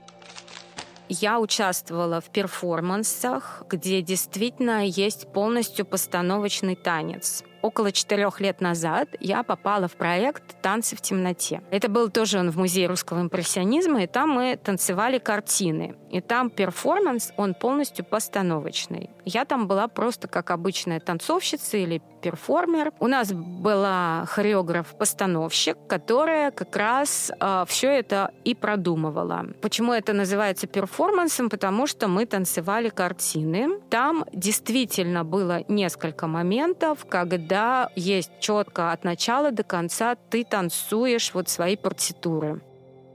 Я 1.09 1.39
участвовала 1.39 2.19
в 2.19 2.29
перформансах, 2.29 3.63
где 3.69 4.01
действительно 4.01 4.85
есть 4.85 5.31
полностью 5.31 5.85
постановочный 5.85 6.75
танец 6.75 7.43
около 7.67 7.91
четырех 7.91 8.39
лет 8.39 8.61
назад 8.61 9.09
я 9.19 9.43
попала 9.43 9.89
в 9.89 9.97
проект 9.97 10.61
«Танцы 10.61 10.95
в 10.95 11.01
темноте». 11.01 11.61
Это 11.69 11.89
был 11.89 12.09
тоже 12.09 12.39
он 12.39 12.49
в 12.49 12.57
Музее 12.57 12.87
русского 12.87 13.19
импрессионизма, 13.21 14.03
и 14.03 14.07
там 14.07 14.29
мы 14.29 14.57
танцевали 14.57 15.19
картины. 15.19 15.95
И 16.09 16.21
там 16.21 16.49
перформанс, 16.49 17.33
он 17.35 17.53
полностью 17.53 18.05
постановочный. 18.05 19.09
Я 19.25 19.43
там 19.43 19.67
была 19.67 19.89
просто 19.89 20.29
как 20.29 20.51
обычная 20.51 21.01
танцовщица 21.01 21.75
или 21.75 22.01
перформер. 22.21 22.93
У 22.99 23.07
нас 23.07 23.31
была 23.33 24.25
хореограф-постановщик, 24.27 25.77
которая 25.87 26.51
как 26.51 26.75
раз 26.75 27.31
э, 27.39 27.65
все 27.67 27.89
это 27.89 28.31
и 28.43 28.55
продумывала. 28.55 29.45
Почему 29.61 29.93
это 29.93 30.13
называется 30.13 30.67
перформансом? 30.67 31.49
Потому 31.49 31.87
что 31.87 32.07
мы 32.07 32.25
танцевали 32.25 32.89
картины. 32.89 33.79
Там 33.89 34.25
действительно 34.33 35.23
было 35.23 35.63
несколько 35.67 36.27
моментов, 36.27 37.05
когда 37.09 37.56
когда 37.57 37.89
есть 37.95 38.29
четко 38.39 38.91
от 38.91 39.03
начала 39.03 39.51
до 39.51 39.63
конца 39.63 40.15
ты 40.29 40.43
танцуешь 40.43 41.33
вот 41.33 41.49
свои 41.49 41.75
партитуры. 41.75 42.61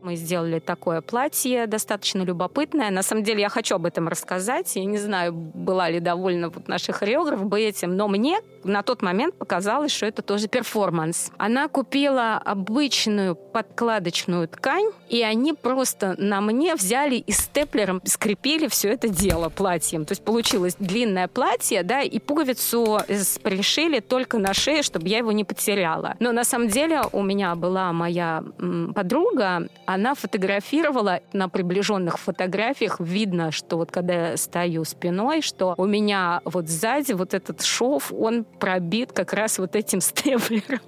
Мы 0.02 0.16
сделали 0.16 0.58
такое 0.58 1.00
платье, 1.00 1.68
достаточно 1.68 2.22
любопытное. 2.22 2.90
На 2.90 3.02
самом 3.04 3.22
деле 3.22 3.42
я 3.42 3.48
хочу 3.48 3.76
об 3.76 3.86
этом 3.86 4.08
рассказать. 4.08 4.74
Я 4.74 4.84
не 4.84 4.98
знаю, 4.98 5.32
была 5.32 5.88
ли 5.88 6.00
довольна 6.00 6.48
вот 6.50 6.66
наша 6.66 6.92
хореограф 6.92 7.44
бы 7.44 7.60
этим, 7.60 7.96
но 7.96 8.08
мне 8.08 8.40
на 8.64 8.82
тот 8.82 9.00
момент 9.02 9.36
показалось, 9.36 9.92
что 9.92 10.06
это 10.06 10.22
тоже 10.22 10.48
перформанс. 10.48 11.30
Она 11.38 11.68
купила 11.68 12.34
обычную 12.36 13.36
подкладочную 13.36 14.48
ткань, 14.48 14.86
и 15.08 15.22
они 15.22 15.52
просто 15.52 16.16
на 16.18 16.40
мне 16.40 16.74
взяли 16.74 17.16
и 17.16 17.30
степлером 17.30 18.00
скрепили 18.04 18.66
все 18.66 18.88
это 18.88 19.08
дело 19.08 19.50
платьем. 19.50 20.04
То 20.04 20.12
есть 20.12 20.24
получилось 20.24 20.76
длинное 20.78 21.28
платье, 21.28 21.84
да, 21.84 22.02
и 22.02 22.18
пуговицу 22.18 22.98
пришили 23.42 24.00
только 24.00 24.38
на 24.38 24.52
шее, 24.52 24.82
чтобы 24.82 25.08
я 25.08 25.18
его 25.18 25.30
не 25.30 25.44
потеряла. 25.44 26.16
Но 26.18 26.32
на 26.32 26.42
самом 26.42 26.68
деле 26.68 27.02
у 27.12 27.22
меня 27.22 27.54
была 27.54 27.92
моя 27.92 28.42
подруга, 28.94 29.68
она 29.94 30.14
фотографировала 30.14 31.20
на 31.32 31.48
приближенных 31.48 32.18
фотографиях, 32.18 33.00
видно, 33.00 33.50
что 33.50 33.76
вот 33.76 33.90
когда 33.90 34.30
я 34.30 34.36
стою 34.36 34.84
спиной, 34.84 35.42
что 35.42 35.74
у 35.76 35.86
меня 35.86 36.40
вот 36.44 36.68
сзади 36.68 37.12
вот 37.12 37.34
этот 37.34 37.62
шов, 37.62 38.12
он 38.12 38.44
пробит 38.44 39.12
как 39.12 39.32
раз 39.32 39.58
вот 39.58 39.76
этим 39.76 40.00
степлером. 40.00 40.80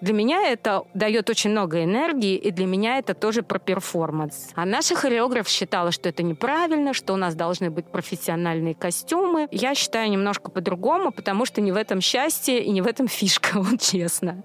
Для 0.00 0.12
меня 0.12 0.42
это 0.42 0.82
дает 0.92 1.30
очень 1.30 1.50
много 1.50 1.82
энергии, 1.82 2.36
и 2.36 2.50
для 2.50 2.66
меня 2.66 2.98
это 2.98 3.14
тоже 3.14 3.42
про 3.42 3.58
перформанс. 3.58 4.50
А 4.54 4.66
наша 4.66 4.94
хореограф 4.94 5.48
считала, 5.48 5.92
что 5.92 6.10
это 6.10 6.22
неправильно, 6.22 6.92
что 6.92 7.14
у 7.14 7.16
нас 7.16 7.34
должны 7.34 7.70
быть 7.70 7.86
профессиональные 7.86 8.74
костюмы. 8.74 9.48
Я 9.50 9.74
считаю 9.74 10.10
немножко 10.10 10.50
по-другому, 10.50 11.10
потому 11.10 11.46
что 11.46 11.62
не 11.62 11.72
в 11.72 11.76
этом 11.76 12.02
счастье 12.02 12.62
и 12.62 12.70
не 12.70 12.82
в 12.82 12.86
этом 12.86 13.08
фишка, 13.08 13.50
вот 13.62 13.80
честно. 13.80 14.44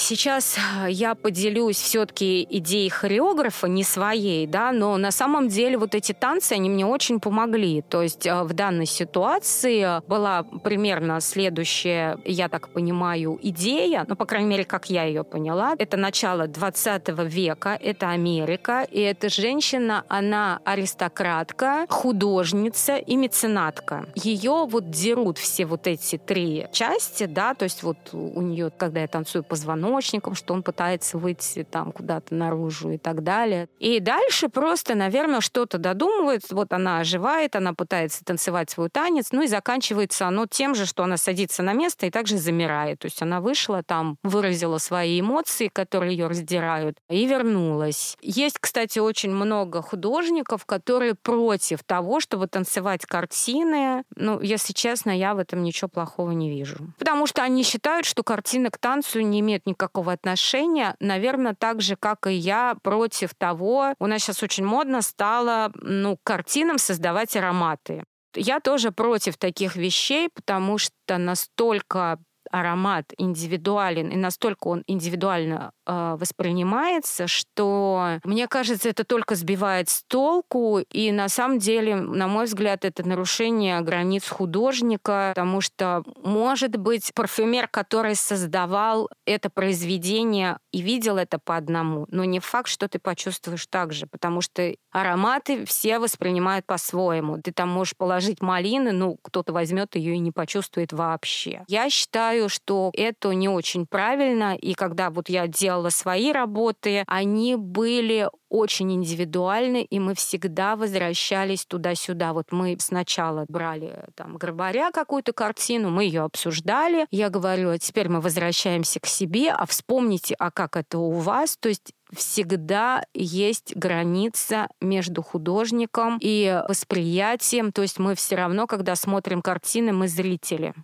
Сейчас 0.00 0.56
э, 0.56 0.90
я 0.90 1.16
поделюсь 1.16 1.76
все-таки 1.76 2.46
идеей 2.48 2.88
хореографа, 2.88 3.66
не 3.66 3.82
своей, 3.82 4.46
да, 4.46 4.70
но 4.70 4.96
на 4.96 5.10
самом 5.10 5.48
деле 5.48 5.76
вот 5.76 5.96
эти 5.96 6.12
танцы, 6.12 6.52
они 6.52 6.70
мне 6.70 6.86
очень 6.86 7.18
помогли. 7.18 7.82
То 7.82 8.02
есть 8.02 8.24
э, 8.24 8.44
в 8.44 8.52
данной 8.52 8.86
ситуации 8.86 10.00
была 10.06 10.44
примерно 10.62 11.20
следующая, 11.20 12.16
я 12.24 12.48
так 12.48 12.68
понимаю, 12.68 13.40
идея, 13.42 14.06
ну, 14.08 14.14
по 14.14 14.24
крайней 14.24 14.48
мере, 14.48 14.64
как 14.64 14.88
я 14.88 15.02
ее 15.02 15.24
поняла. 15.24 15.74
Это 15.76 15.96
начало 15.96 16.46
20 16.46 17.08
века, 17.24 17.76
это 17.82 18.10
Америка, 18.10 18.86
и 18.88 19.00
эта 19.00 19.28
женщина, 19.28 20.04
она 20.06 20.60
аристократка, 20.64 21.86
художница 21.88 22.98
и 22.98 23.16
меценатка. 23.16 24.06
Ее 24.14 24.64
вот 24.70 24.90
дерут 24.90 25.38
все 25.38 25.66
вот 25.66 25.88
эти 25.88 26.18
три 26.18 26.68
части, 26.70 27.24
да, 27.24 27.54
то 27.54 27.64
есть 27.64 27.82
вот 27.82 27.96
у 28.12 28.40
нее, 28.42 28.70
когда 28.70 29.00
я 29.00 29.08
танцую 29.08 29.42
позвонок, 29.42 29.87
позвоночником, 29.88 30.34
что 30.34 30.54
он 30.54 30.62
пытается 30.62 31.18
выйти 31.18 31.64
там 31.64 31.92
куда-то 31.92 32.34
наружу 32.34 32.90
и 32.90 32.98
так 32.98 33.22
далее. 33.22 33.68
И 33.78 34.00
дальше 34.00 34.48
просто, 34.48 34.94
наверное, 34.94 35.40
что-то 35.40 35.78
додумывает. 35.78 36.42
Вот 36.50 36.72
она 36.72 37.00
оживает, 37.00 37.56
она 37.56 37.72
пытается 37.72 38.24
танцевать 38.24 38.70
свой 38.70 38.90
танец, 38.90 39.28
ну 39.32 39.42
и 39.42 39.46
заканчивается 39.46 40.26
оно 40.26 40.46
тем 40.46 40.74
же, 40.74 40.86
что 40.86 41.04
она 41.04 41.16
садится 41.16 41.62
на 41.62 41.72
место 41.72 42.06
и 42.06 42.10
также 42.10 42.38
замирает. 42.38 43.00
То 43.00 43.06
есть 43.06 43.22
она 43.22 43.40
вышла 43.40 43.82
там, 43.82 44.18
выразила 44.22 44.78
свои 44.78 45.20
эмоции, 45.20 45.68
которые 45.68 46.16
ее 46.16 46.26
раздирают, 46.26 46.98
и 47.08 47.26
вернулась. 47.26 48.16
Есть, 48.20 48.58
кстати, 48.60 48.98
очень 48.98 49.30
много 49.30 49.82
художников, 49.82 50.66
которые 50.66 51.14
против 51.14 51.82
того, 51.84 52.20
чтобы 52.20 52.46
танцевать 52.46 53.06
картины. 53.06 54.04
Ну, 54.16 54.40
если 54.40 54.72
честно, 54.72 55.16
я 55.16 55.34
в 55.34 55.38
этом 55.38 55.62
ничего 55.62 55.88
плохого 55.88 56.32
не 56.32 56.50
вижу. 56.50 56.76
Потому 56.98 57.26
что 57.26 57.42
они 57.42 57.62
считают, 57.62 58.06
что 58.06 58.22
картины 58.22 58.70
к 58.70 58.78
танцу 58.78 59.20
не 59.20 59.40
имеют 59.40 59.66
никакого 59.66 59.77
отношения, 59.86 60.96
наверное, 61.00 61.54
так 61.54 61.80
же, 61.80 61.96
как 61.96 62.26
и 62.26 62.32
я, 62.32 62.76
против 62.82 63.34
того, 63.34 63.94
у 63.98 64.06
нас 64.06 64.22
сейчас 64.22 64.42
очень 64.42 64.64
модно 64.64 65.02
стало, 65.02 65.70
ну, 65.74 66.18
картинам 66.22 66.78
создавать 66.78 67.36
ароматы. 67.36 68.04
Я 68.34 68.60
тоже 68.60 68.92
против 68.92 69.36
таких 69.36 69.76
вещей, 69.76 70.28
потому 70.34 70.78
что 70.78 71.18
настолько 71.18 72.18
аромат 72.50 73.12
индивидуален 73.18 74.08
и 74.08 74.16
настолько 74.16 74.68
он 74.68 74.82
индивидуально 74.86 75.72
э, 75.88 76.16
воспринимается, 76.18 77.26
что 77.26 78.20
мне 78.24 78.46
кажется, 78.46 78.90
это 78.90 79.04
только 79.04 79.34
сбивает 79.34 79.88
с 79.88 80.04
толку, 80.04 80.78
и 80.78 81.10
на 81.10 81.28
самом 81.28 81.58
деле, 81.58 81.96
на 81.96 82.28
мой 82.28 82.44
взгляд, 82.44 82.84
это 82.84 83.06
нарушение 83.06 83.80
границ 83.80 84.28
художника, 84.28 85.32
потому 85.34 85.60
что, 85.60 86.04
может 86.22 86.76
быть, 86.76 87.12
парфюмер, 87.14 87.68
который 87.68 88.14
создавал 88.14 89.08
это 89.26 89.50
произведение 89.50 90.58
и 90.72 90.82
видел 90.82 91.16
это 91.16 91.38
по 91.38 91.56
одному, 91.56 92.06
но 92.10 92.24
не 92.24 92.40
факт, 92.40 92.68
что 92.68 92.88
ты 92.88 92.98
почувствуешь 92.98 93.66
так 93.66 93.92
же, 93.92 94.06
потому 94.06 94.40
что 94.40 94.74
ароматы 94.92 95.64
все 95.64 95.98
воспринимают 95.98 96.66
по-своему. 96.66 97.40
Ты 97.40 97.52
там 97.52 97.68
можешь 97.68 97.96
положить 97.96 98.42
малины, 98.42 98.92
ну, 98.92 99.18
кто-то 99.22 99.52
возьмет 99.52 99.96
ее 99.96 100.14
и 100.14 100.18
не 100.18 100.32
почувствует 100.32 100.92
вообще. 100.92 101.64
Я 101.68 101.88
считаю, 101.90 102.48
что 102.48 102.90
это 102.94 103.32
не 103.32 103.48
очень 103.48 103.86
правильно. 103.86 104.56
И 104.56 104.74
когда 104.74 105.10
вот 105.10 105.28
я 105.28 105.46
делала 105.46 105.77
свои 105.90 106.32
работы, 106.32 107.04
они 107.06 107.56
были 107.56 108.28
очень 108.48 108.92
индивидуальны, 108.92 109.82
и 109.82 109.98
мы 109.98 110.14
всегда 110.14 110.76
возвращались 110.76 111.66
туда-сюда. 111.66 112.32
Вот 112.32 112.46
мы 112.50 112.76
сначала 112.80 113.44
брали 113.48 114.04
там 114.14 114.36
Грабаря 114.36 114.90
какую-то 114.90 115.32
картину, 115.32 115.90
мы 115.90 116.04
ее 116.04 116.22
обсуждали. 116.22 117.06
Я 117.10 117.30
говорю, 117.30 117.70
а 117.70 117.78
теперь 117.78 118.08
мы 118.08 118.20
возвращаемся 118.20 119.00
к 119.00 119.06
себе, 119.06 119.50
а 119.50 119.66
вспомните, 119.66 120.34
а 120.38 120.50
как 120.50 120.76
это 120.76 120.98
у 120.98 121.12
вас? 121.12 121.56
То 121.58 121.68
есть 121.68 121.92
всегда 122.12 123.04
есть 123.12 123.76
граница 123.76 124.68
между 124.80 125.22
художником 125.22 126.18
и 126.20 126.62
восприятием. 126.68 127.72
То 127.72 127.82
есть 127.82 127.98
мы 127.98 128.14
все 128.14 128.36
равно, 128.36 128.66
когда 128.66 128.94
смотрим 128.94 129.42
картины, 129.42 129.92
мы 129.92 130.08
зрители. 130.08 130.74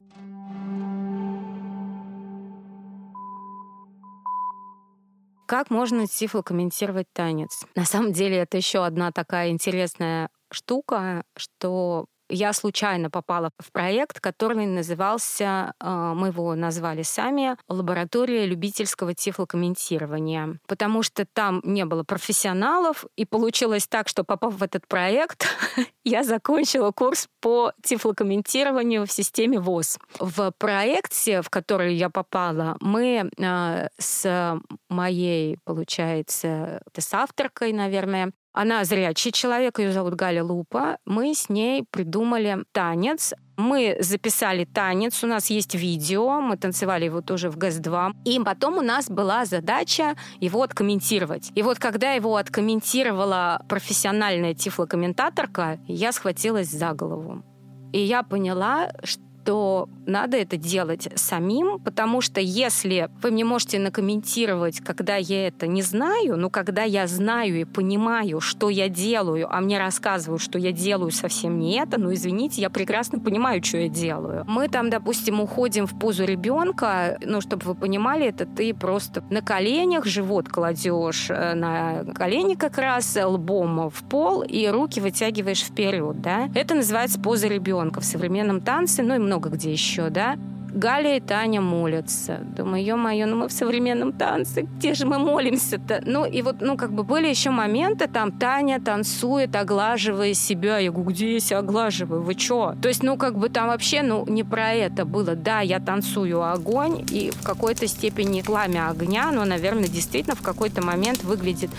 Как 5.46 5.70
можно 5.70 6.06
тифлокомментировать 6.06 7.06
танец? 7.12 7.64
На 7.74 7.84
самом 7.84 8.12
деле 8.12 8.38
это 8.38 8.56
еще 8.56 8.84
одна 8.84 9.12
такая 9.12 9.50
интересная 9.50 10.30
штука, 10.50 11.24
что 11.36 12.06
я 12.28 12.52
случайно 12.52 13.10
попала 13.10 13.50
в 13.58 13.72
проект, 13.72 14.20
который 14.20 14.66
назывался, 14.66 15.74
э, 15.80 16.12
мы 16.14 16.28
его 16.28 16.54
назвали 16.54 17.02
сами, 17.02 17.56
«Лаборатория 17.68 18.46
любительского 18.46 19.14
тифлокомментирования», 19.14 20.58
потому 20.66 21.02
что 21.02 21.26
там 21.26 21.60
не 21.64 21.84
было 21.84 22.02
профессионалов, 22.02 23.04
и 23.16 23.24
получилось 23.24 23.86
так, 23.86 24.08
что 24.08 24.24
попав 24.24 24.54
в 24.54 24.62
этот 24.62 24.86
проект, 24.86 25.46
я 26.04 26.24
закончила 26.24 26.90
курс 26.92 27.28
по 27.40 27.72
тифлокомментированию 27.82 29.06
в 29.06 29.12
системе 29.12 29.60
ВОЗ. 29.60 29.98
В 30.18 30.52
проекте, 30.58 31.42
в 31.42 31.50
который 31.50 31.94
я 31.94 32.10
попала, 32.10 32.76
мы 32.80 33.30
э, 33.38 33.88
с 33.98 34.60
моей, 34.88 35.58
получается, 35.64 36.82
с 36.96 37.14
авторкой, 37.14 37.72
наверное, 37.72 38.32
она 38.54 38.84
зрячий 38.84 39.32
человек, 39.32 39.80
ее 39.80 39.92
зовут 39.92 40.14
Галя 40.14 40.44
Лупа. 40.44 40.98
Мы 41.04 41.34
с 41.34 41.48
ней 41.48 41.84
придумали 41.90 42.64
танец. 42.70 43.34
Мы 43.56 43.96
записали 44.00 44.64
танец, 44.64 45.22
у 45.22 45.26
нас 45.28 45.50
есть 45.50 45.74
видео, 45.74 46.40
мы 46.40 46.56
танцевали 46.56 47.04
его 47.04 47.20
тоже 47.20 47.50
в 47.50 47.56
ГЭС-2. 47.56 48.12
И 48.24 48.40
потом 48.40 48.78
у 48.78 48.80
нас 48.80 49.08
была 49.08 49.44
задача 49.44 50.16
его 50.40 50.62
откомментировать. 50.62 51.52
И 51.54 51.62
вот 51.62 51.78
когда 51.78 52.12
его 52.12 52.36
откомментировала 52.36 53.64
профессиональная 53.68 54.54
тифлокомментаторка, 54.54 55.78
я 55.86 56.12
схватилась 56.12 56.68
за 56.68 56.92
голову. 56.92 57.44
И 57.92 58.00
я 58.00 58.24
поняла, 58.24 58.90
что 59.04 59.22
то 59.44 59.88
надо 60.06 60.36
это 60.36 60.56
делать 60.56 61.08
самим, 61.14 61.78
потому 61.78 62.20
что 62.20 62.40
если 62.40 63.10
вы 63.22 63.30
мне 63.30 63.44
можете 63.44 63.78
накомментировать, 63.78 64.80
когда 64.80 65.16
я 65.16 65.48
это 65.48 65.66
не 65.66 65.82
знаю, 65.82 66.36
но 66.36 66.50
когда 66.50 66.82
я 66.82 67.06
знаю 67.06 67.60
и 67.60 67.64
понимаю, 67.64 68.40
что 68.40 68.70
я 68.70 68.88
делаю, 68.88 69.48
а 69.50 69.60
мне 69.60 69.78
рассказывают, 69.78 70.42
что 70.42 70.58
я 70.58 70.72
делаю 70.72 71.10
совсем 71.10 71.58
не 71.58 71.78
это, 71.78 71.98
ну 71.98 72.12
извините, 72.12 72.60
я 72.60 72.70
прекрасно 72.70 73.18
понимаю, 73.18 73.62
что 73.62 73.78
я 73.78 73.88
делаю. 73.88 74.44
Мы 74.46 74.68
там, 74.68 74.90
допустим, 74.90 75.40
уходим 75.40 75.86
в 75.86 75.98
позу 75.98 76.24
ребенка, 76.24 77.18
ну, 77.22 77.40
чтобы 77.40 77.64
вы 77.64 77.74
понимали, 77.74 78.26
это 78.26 78.46
ты 78.46 78.74
просто 78.74 79.22
на 79.30 79.42
коленях 79.42 80.06
живот 80.06 80.48
кладешь 80.48 81.26
э, 81.28 81.54
на 81.54 82.04
колени 82.14 82.54
как 82.54 82.78
раз, 82.78 83.16
лбом 83.22 83.90
в 83.90 84.02
пол 84.04 84.42
и 84.42 84.66
руки 84.68 85.00
вытягиваешь 85.00 85.62
вперед, 85.62 86.20
да. 86.20 86.48
Это 86.54 86.74
называется 86.74 87.20
поза 87.20 87.48
ребенка 87.48 88.00
в 88.00 88.04
современном 88.04 88.60
танце, 88.60 89.02
ну 89.02 89.14
и 89.14 89.18
много 89.18 89.33
много 89.34 89.48
где 89.50 89.72
еще, 89.72 90.10
да. 90.10 90.36
Галя 90.76 91.16
и 91.16 91.20
Таня 91.20 91.60
молятся. 91.60 92.40
Думаю, 92.56 92.84
ё-моё, 92.84 93.26
ну 93.26 93.36
мы 93.36 93.46
в 93.48 93.52
современном 93.52 94.12
танце, 94.12 94.62
где 94.62 94.94
же 94.94 95.06
мы 95.06 95.18
молимся-то? 95.20 96.02
Ну 96.04 96.24
и 96.24 96.42
вот, 96.42 96.56
ну 96.60 96.76
как 96.76 96.92
бы 96.92 97.04
были 97.04 97.28
еще 97.28 97.50
моменты, 97.50 98.08
там 98.08 98.32
Таня 98.32 98.80
танцует, 98.80 99.54
оглаживая 99.54 100.34
себя. 100.34 100.78
Я 100.78 100.90
говорю, 100.90 101.10
где 101.10 101.34
я 101.34 101.40
себя 101.40 101.58
оглаживаю? 101.58 102.22
Вы 102.22 102.34
чё? 102.34 102.74
То 102.82 102.88
есть, 102.88 103.04
ну 103.04 103.16
как 103.16 103.38
бы 103.38 103.50
там 103.50 103.68
вообще, 103.68 104.02
ну 104.02 104.24
не 104.26 104.42
про 104.42 104.72
это 104.72 105.04
было. 105.04 105.36
Да, 105.36 105.60
я 105.60 105.78
танцую 105.78 106.42
огонь, 106.42 107.04
и 107.08 107.30
в 107.30 107.44
какой-то 107.44 107.86
степени 107.86 108.42
пламя 108.42 108.90
огня, 108.90 109.30
но, 109.30 109.44
наверное, 109.44 109.86
действительно 109.86 110.34
в 110.34 110.42
какой-то 110.42 110.82
момент 110.84 111.22
выглядит 111.22 111.70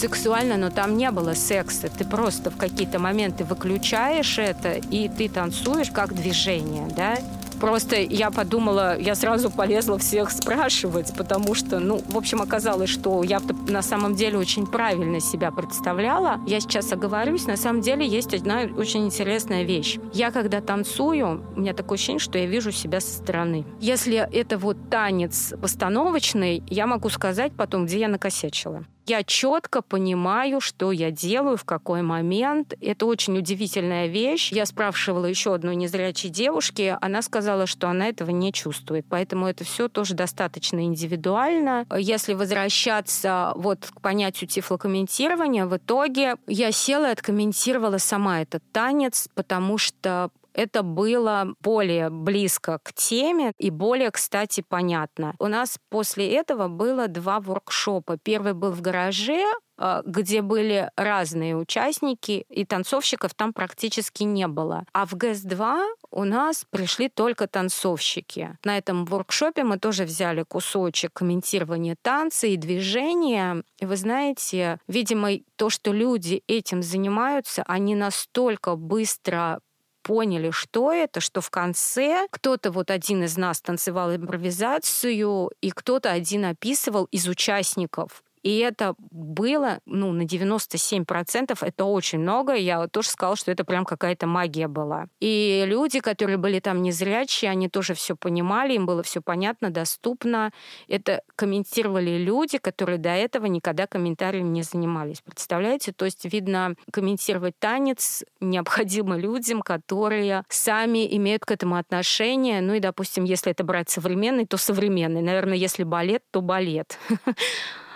сексуально, 0.00 0.56
но 0.56 0.70
там 0.70 0.96
не 0.96 1.10
было 1.10 1.34
секса. 1.34 1.88
Ты 1.88 2.04
просто 2.04 2.50
в 2.50 2.56
какие-то 2.56 2.98
моменты 2.98 3.44
выключаешь 3.44 4.38
это, 4.38 4.72
и 4.72 5.08
ты 5.08 5.28
танцуешь 5.28 5.90
как 5.90 6.14
движение, 6.14 6.88
да? 6.96 7.18
Просто 7.60 7.96
я 7.96 8.30
подумала, 8.30 8.98
я 8.98 9.14
сразу 9.14 9.50
полезла 9.50 9.98
всех 9.98 10.30
спрашивать, 10.30 11.12
потому 11.14 11.54
что, 11.54 11.78
ну, 11.78 12.02
в 12.08 12.16
общем, 12.16 12.40
оказалось, 12.40 12.88
что 12.88 13.22
я 13.22 13.42
на 13.68 13.82
самом 13.82 14.14
деле 14.14 14.38
очень 14.38 14.66
правильно 14.66 15.20
себя 15.20 15.50
представляла. 15.50 16.40
Я 16.46 16.60
сейчас 16.60 16.90
оговорюсь, 16.90 17.46
на 17.46 17.58
самом 17.58 17.82
деле 17.82 18.06
есть 18.06 18.32
одна 18.32 18.62
очень 18.62 19.04
интересная 19.04 19.64
вещь. 19.64 19.98
Я 20.14 20.30
когда 20.30 20.62
танцую, 20.62 21.44
у 21.54 21.60
меня 21.60 21.74
такое 21.74 21.96
ощущение, 21.96 22.20
что 22.20 22.38
я 22.38 22.46
вижу 22.46 22.72
себя 22.72 23.00
со 23.00 23.12
стороны. 23.12 23.66
Если 23.78 24.16
это 24.16 24.56
вот 24.56 24.78
танец 24.88 25.52
постановочный, 25.60 26.62
я 26.66 26.86
могу 26.86 27.10
сказать 27.10 27.52
потом, 27.52 27.84
где 27.84 28.00
я 28.00 28.08
накосячила 28.08 28.86
я 29.06 29.22
четко 29.24 29.82
понимаю, 29.82 30.60
что 30.60 30.92
я 30.92 31.10
делаю, 31.10 31.56
в 31.56 31.64
какой 31.64 32.02
момент. 32.02 32.74
Это 32.80 33.06
очень 33.06 33.36
удивительная 33.38 34.06
вещь. 34.06 34.52
Я 34.52 34.66
спрашивала 34.66 35.26
еще 35.26 35.54
одной 35.54 35.76
незрячей 35.76 36.30
девушки, 36.30 36.96
она 37.00 37.22
сказала, 37.22 37.66
что 37.66 37.88
она 37.88 38.08
этого 38.08 38.30
не 38.30 38.52
чувствует. 38.52 39.06
Поэтому 39.08 39.46
это 39.46 39.64
все 39.64 39.88
тоже 39.88 40.14
достаточно 40.14 40.84
индивидуально. 40.84 41.86
Если 41.96 42.34
возвращаться 42.34 43.52
вот 43.56 43.90
к 43.92 44.00
понятию 44.00 44.48
тифлокомментирования, 44.48 45.66
в 45.66 45.76
итоге 45.76 46.36
я 46.46 46.72
села 46.72 47.08
и 47.08 47.12
откомментировала 47.12 47.98
сама 47.98 48.42
этот 48.42 48.62
танец, 48.72 49.28
потому 49.34 49.78
что 49.78 50.30
это 50.54 50.82
было 50.82 51.54
более 51.60 52.10
близко 52.10 52.78
к 52.82 52.92
теме 52.92 53.52
и 53.58 53.70
более, 53.70 54.10
кстати, 54.10 54.64
понятно. 54.66 55.34
У 55.38 55.46
нас 55.46 55.78
после 55.88 56.32
этого 56.34 56.68
было 56.68 57.08
два 57.08 57.40
воркшопа. 57.40 58.16
Первый 58.18 58.54
был 58.54 58.70
в 58.72 58.80
гараже, 58.80 59.44
а, 59.82 60.02
где 60.04 60.42
были 60.42 60.90
разные 60.94 61.56
участники, 61.56 62.44
и 62.50 62.66
танцовщиков 62.66 63.32
там 63.32 63.54
практически 63.54 64.24
не 64.24 64.46
было. 64.46 64.84
А 64.92 65.06
в 65.06 65.14
ГЭС-2 65.14 65.86
у 66.10 66.24
нас 66.24 66.66
пришли 66.68 67.08
только 67.08 67.46
танцовщики. 67.46 68.58
На 68.62 68.76
этом 68.76 69.06
воркшопе 69.06 69.64
мы 69.64 69.78
тоже 69.78 70.04
взяли 70.04 70.42
кусочек 70.42 71.14
комментирования 71.14 71.96
танца 72.02 72.46
и 72.46 72.58
движения. 72.58 73.64
И 73.78 73.86
вы 73.86 73.96
знаете, 73.96 74.78
видимо, 74.86 75.30
то, 75.56 75.70
что 75.70 75.92
люди 75.92 76.42
этим 76.46 76.82
занимаются, 76.82 77.62
они 77.66 77.94
настолько 77.94 78.76
быстро 78.76 79.60
поняли, 80.02 80.50
что 80.50 80.92
это, 80.92 81.20
что 81.20 81.40
в 81.40 81.50
конце 81.50 82.26
кто-то, 82.30 82.70
вот 82.70 82.90
один 82.90 83.24
из 83.24 83.36
нас 83.36 83.60
танцевал 83.60 84.14
импровизацию, 84.14 85.50
и 85.60 85.70
кто-то 85.70 86.10
один 86.10 86.44
описывал 86.44 87.04
из 87.06 87.28
участников 87.28 88.22
и 88.42 88.58
это 88.58 88.94
было, 88.98 89.80
ну, 89.84 90.12
на 90.12 90.22
97%, 90.22 91.58
это 91.60 91.84
очень 91.84 92.20
много. 92.20 92.54
Я 92.54 92.86
тоже 92.88 93.08
сказала, 93.08 93.36
что 93.36 93.50
это 93.52 93.64
прям 93.64 93.84
какая-то 93.84 94.26
магия 94.26 94.66
была. 94.68 95.06
И 95.20 95.64
люди, 95.66 96.00
которые 96.00 96.38
были 96.38 96.60
там 96.60 96.82
незрячие, 96.82 97.50
они 97.50 97.68
тоже 97.68 97.94
все 97.94 98.16
понимали, 98.16 98.74
им 98.74 98.86
было 98.86 99.02
все 99.02 99.20
понятно, 99.20 99.70
доступно. 99.70 100.52
Это 100.88 101.22
комментировали 101.36 102.16
люди, 102.16 102.58
которые 102.58 102.98
до 102.98 103.10
этого 103.10 103.46
никогда 103.46 103.86
комментарием 103.86 104.52
не 104.52 104.62
занимались. 104.62 105.20
Представляете? 105.20 105.92
То 105.92 106.06
есть, 106.06 106.24
видно, 106.24 106.74
комментировать 106.90 107.58
танец 107.58 108.24
необходимо 108.40 109.16
людям, 109.16 109.60
которые 109.60 110.44
сами 110.48 111.14
имеют 111.16 111.44
к 111.44 111.50
этому 111.50 111.76
отношение. 111.76 112.60
Ну 112.62 112.74
и, 112.74 112.80
допустим, 112.80 113.24
если 113.24 113.52
это 113.52 113.64
брать 113.64 113.90
современный, 113.90 114.46
то 114.46 114.56
современный. 114.56 115.20
Наверное, 115.20 115.56
если 115.56 115.84
балет, 115.84 116.22
то 116.30 116.40
балет. 116.40 116.98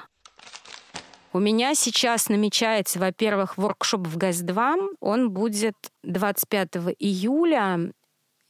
У 1.34 1.40
меня 1.40 1.74
сейчас 1.74 2.28
намечается, 2.28 3.00
во-первых, 3.00 3.58
воркшоп 3.58 4.06
в 4.06 4.16
ГАЗ-2. 4.16 4.98
Он 5.00 5.30
будет 5.32 5.74
25 6.04 6.76
июля. 7.00 7.90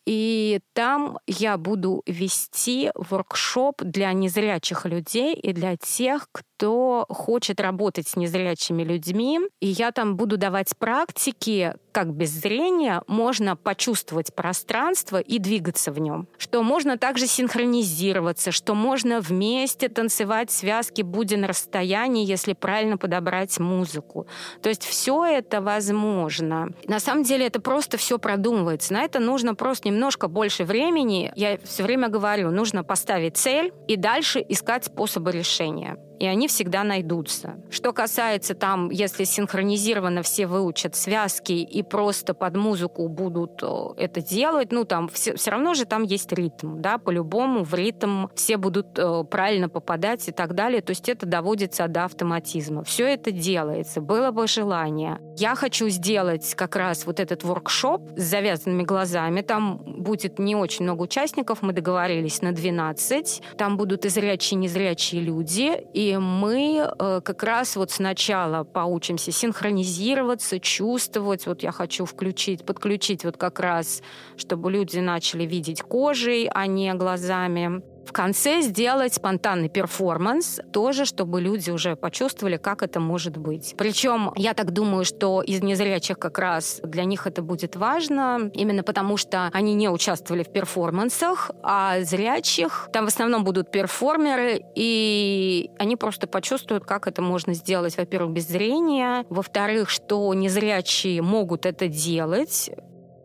И 0.07 0.61
там 0.75 1.19
я 1.27 1.57
буду 1.57 2.03
вести 2.07 2.91
воркшоп 2.95 3.83
для 3.83 4.13
незрячих 4.13 4.85
людей 4.85 5.35
и 5.35 5.53
для 5.53 5.77
тех, 5.77 6.29
кто 6.33 7.07
хочет 7.09 7.61
работать 7.61 8.09
с 8.09 8.17
незрячими 8.17 8.83
людьми. 8.83 9.41
И 9.61 9.69
я 9.69 9.93
там 9.93 10.17
буду 10.17 10.37
давать 10.37 10.77
практики, 10.79 11.75
как 11.93 12.13
без 12.13 12.31
зрения 12.31 13.03
можно 13.07 13.57
почувствовать 13.57 14.35
пространство 14.35 15.21
и 15.21 15.39
двигаться 15.39 15.93
в 15.93 15.99
нем. 16.01 16.29
Что 16.39 16.63
можно 16.63 16.99
также 16.99 17.27
синхронизироваться, 17.27 18.51
что 18.51 18.75
можно 18.75 19.21
вместе 19.21 19.89
танцевать 19.89 20.51
связки, 20.51 21.03
будя 21.03 21.37
на 21.37 21.47
расстоянии, 21.47 22.27
если 22.27 22.53
правильно 22.53 22.99
подобрать 22.99 23.59
музыку. 23.59 24.27
То 24.61 24.69
есть 24.69 24.85
все 24.85 25.25
это 25.25 25.61
возможно. 25.61 26.71
На 26.87 27.01
самом 27.01 27.23
деле 27.23 27.47
это 27.47 27.61
просто 27.61 27.97
все 27.97 28.19
продумывается. 28.19 28.93
На 28.93 29.03
это 29.03 29.21
нужно 29.21 29.55
просто 29.55 29.89
немножко 29.95 30.29
больше 30.29 30.65
времени. 30.65 31.33
Я 31.37 31.59
все 31.65 31.83
время 31.85 32.09
говорю, 32.09 32.51
нужно 32.51 32.85
поставить 32.85 33.37
цель 33.37 33.73
и 33.89 33.97
дальше 33.97 34.45
искать 34.49 34.85
способы 34.85 35.33
решения 35.33 35.97
и 36.19 36.27
они 36.27 36.49
всегда 36.49 36.85
найдутся. 36.85 37.57
Что 37.71 37.93
касается 37.93 38.55
там, 38.55 38.91
если 38.91 39.25
синхронизированно 39.25 40.23
все 40.23 40.47
выучат 40.47 40.97
связки 40.97 41.53
и 41.53 41.83
просто 41.83 42.35
под 42.35 42.57
музыку 42.57 43.09
будут 43.09 43.63
э, 43.63 43.89
это 43.97 44.21
делать, 44.21 44.73
ну 44.73 44.85
там 44.85 45.09
все, 45.09 45.35
все 45.35 45.51
равно 45.51 45.75
же 45.75 45.85
там 45.85 46.03
есть 46.03 46.33
ритм, 46.33 46.81
да, 46.81 46.99
по-любому 46.99 47.65
в 47.65 47.75
ритм 47.75 48.27
все 48.35 48.57
будут 48.57 48.99
э, 48.99 49.25
правильно 49.31 49.69
попадать 49.69 50.29
и 50.29 50.33
так 50.33 50.55
далее, 50.55 50.81
то 50.83 50.91
есть 50.91 51.09
это 51.09 51.27
доводится 51.27 51.89
до 51.89 52.05
автоматизма. 52.05 52.85
Все 52.85 53.07
это 53.07 53.31
делается, 53.31 54.01
было 54.01 54.31
бы 54.31 54.47
желание. 54.47 55.19
Я 55.37 55.55
хочу 55.55 55.89
сделать 55.89 56.55
как 56.55 56.77
раз 56.77 57.07
вот 57.07 57.21
этот 57.21 57.43
воркшоп 57.43 58.13
с 58.17 58.23
завязанными 58.23 58.83
глазами, 58.83 59.41
там 59.41 59.79
будет 59.85 60.39
не 60.39 60.55
очень 60.57 60.85
много 60.85 61.03
участников, 61.03 61.63
мы 61.63 61.73
договорились 61.73 62.43
на 62.43 62.53
12, 62.53 63.43
там 63.57 63.77
будут 63.77 64.05
и 64.05 64.09
зрячие, 64.09 64.59
и 64.59 64.63
незрячие 64.63 65.23
люди, 65.23 65.87
и 65.93 66.04
и 66.11 66.17
мы 66.17 66.87
э, 66.87 67.21
как 67.25 67.43
раз 67.43 67.77
вот 67.77 67.91
сначала 67.91 68.65
поучимся 68.65 69.33
синхронизироваться, 69.33 70.61
чувствовать. 70.61 71.47
Вот 71.47 71.63
я 71.63 71.73
хочу 71.73 72.05
включить, 72.05 72.65
подключить 72.65 73.25
вот 73.25 73.37
как 73.37 73.61
раз, 73.61 74.03
чтобы 74.37 74.71
люди 74.71 74.99
начали 74.99 75.45
видеть 75.45 75.83
кожей, 75.83 76.49
а 76.53 76.67
не 76.67 76.95
глазами 76.95 77.83
в 78.07 78.13
конце 78.13 78.61
сделать 78.61 79.15
спонтанный 79.15 79.69
перформанс, 79.69 80.61
тоже, 80.73 81.05
чтобы 81.05 81.41
люди 81.41 81.71
уже 81.71 81.97
почувствовали, 81.97 82.57
как 82.57 82.83
это 82.83 83.01
может 83.01 83.37
быть. 83.37 83.75
Причем 83.77 84.33
я 84.37 84.55
так 84.55 84.73
думаю, 84.73 85.05
что 85.05 85.43
из 85.43 85.63
незрячих 85.63 86.19
как 86.19 86.39
раз 86.39 86.81
для 86.83 87.05
них 87.05 87.27
это 87.27 87.43
будет 87.43 87.77
важно, 87.77 88.51
именно 88.55 88.83
потому 88.83 89.17
что 89.17 89.51
они 89.53 89.75
не 89.75 89.89
участвовали 89.89 90.43
в 90.43 90.53
перформансах, 90.53 91.51
а 91.63 92.01
зрячих 92.01 92.89
там 92.93 93.05
в 93.05 93.09
основном 93.09 93.45
будут 93.45 93.71
перформеры, 93.71 94.63
и 94.75 95.71
они 95.79 95.97
просто 95.97 96.27
почувствуют, 96.27 96.85
как 96.85 97.07
это 97.07 97.23
можно 97.23 97.55
сделать, 97.55 97.97
во-первых, 97.97 98.33
без 98.33 98.49
зрения, 98.49 99.25
во-вторых, 99.31 99.91
что 99.91 100.33
незрячие 100.35 101.23
могут 101.23 101.67
это 101.67 101.89
делать, 101.89 102.71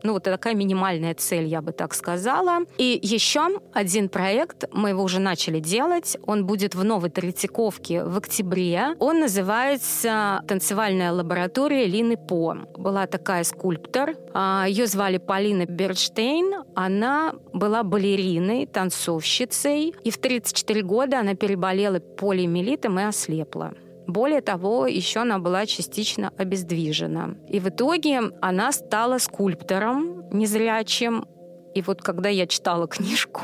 ну, 0.04 0.14
вот 0.14 0.24
такая 0.24 0.56
минимальная 0.56 1.14
цель, 1.14 1.46
я 1.46 1.62
бы 1.62 1.72
так 1.72 1.94
сказала. 1.94 2.60
И 2.78 3.00
еще 3.02 3.48
один 3.74 4.10
проект, 4.10 4.66
мы 4.74 4.90
его 4.90 5.04
уже 5.04 5.20
начали 5.20 5.60
делать, 5.60 6.18
он 6.26 6.46
будет 6.46 6.76
в 6.76 6.84
Новой 6.84 7.10
Третьяковке 7.10 8.04
в 8.04 8.18
октябре. 8.18 8.96
Он 9.00 9.20
называется 9.20 10.44
«Танцевальная 10.48 11.12
лаборатория 11.12 11.86
Лины 11.86 12.18
По». 12.18 12.56
Была 12.78 13.08
такая 13.08 13.44
скульптор, 13.44 14.16
а, 14.34 14.66
ее 14.68 14.88
звали 14.88 15.18
Полина 15.18 15.66
Берштейн. 15.66 16.64
Она 16.76 17.34
была 17.54 17.84
балериной, 17.84 18.66
танцовщицей, 18.66 19.94
и 20.04 20.12
в 20.12 20.18
34 20.18 20.82
года 20.82 21.20
она 21.20 21.36
переболела 21.36 22.00
полиомиелитом 22.00 23.00
и 23.00 23.04
ослепла. 23.04 23.74
Более 24.10 24.42
того, 24.42 24.88
еще 24.88 25.20
она 25.20 25.38
была 25.38 25.68
частично 25.68 26.34
обездвижена. 26.36 27.36
И 27.48 27.60
в 27.60 27.70
итоге 27.70 28.22
она 28.42 28.72
стала 28.72 29.20
скульптором 29.20 30.28
незрячим. 30.32 31.26
И 31.76 31.84
вот 31.84 32.02
когда 32.02 32.28
я 32.28 32.48
читала 32.48 32.88
книжку, 32.88 33.42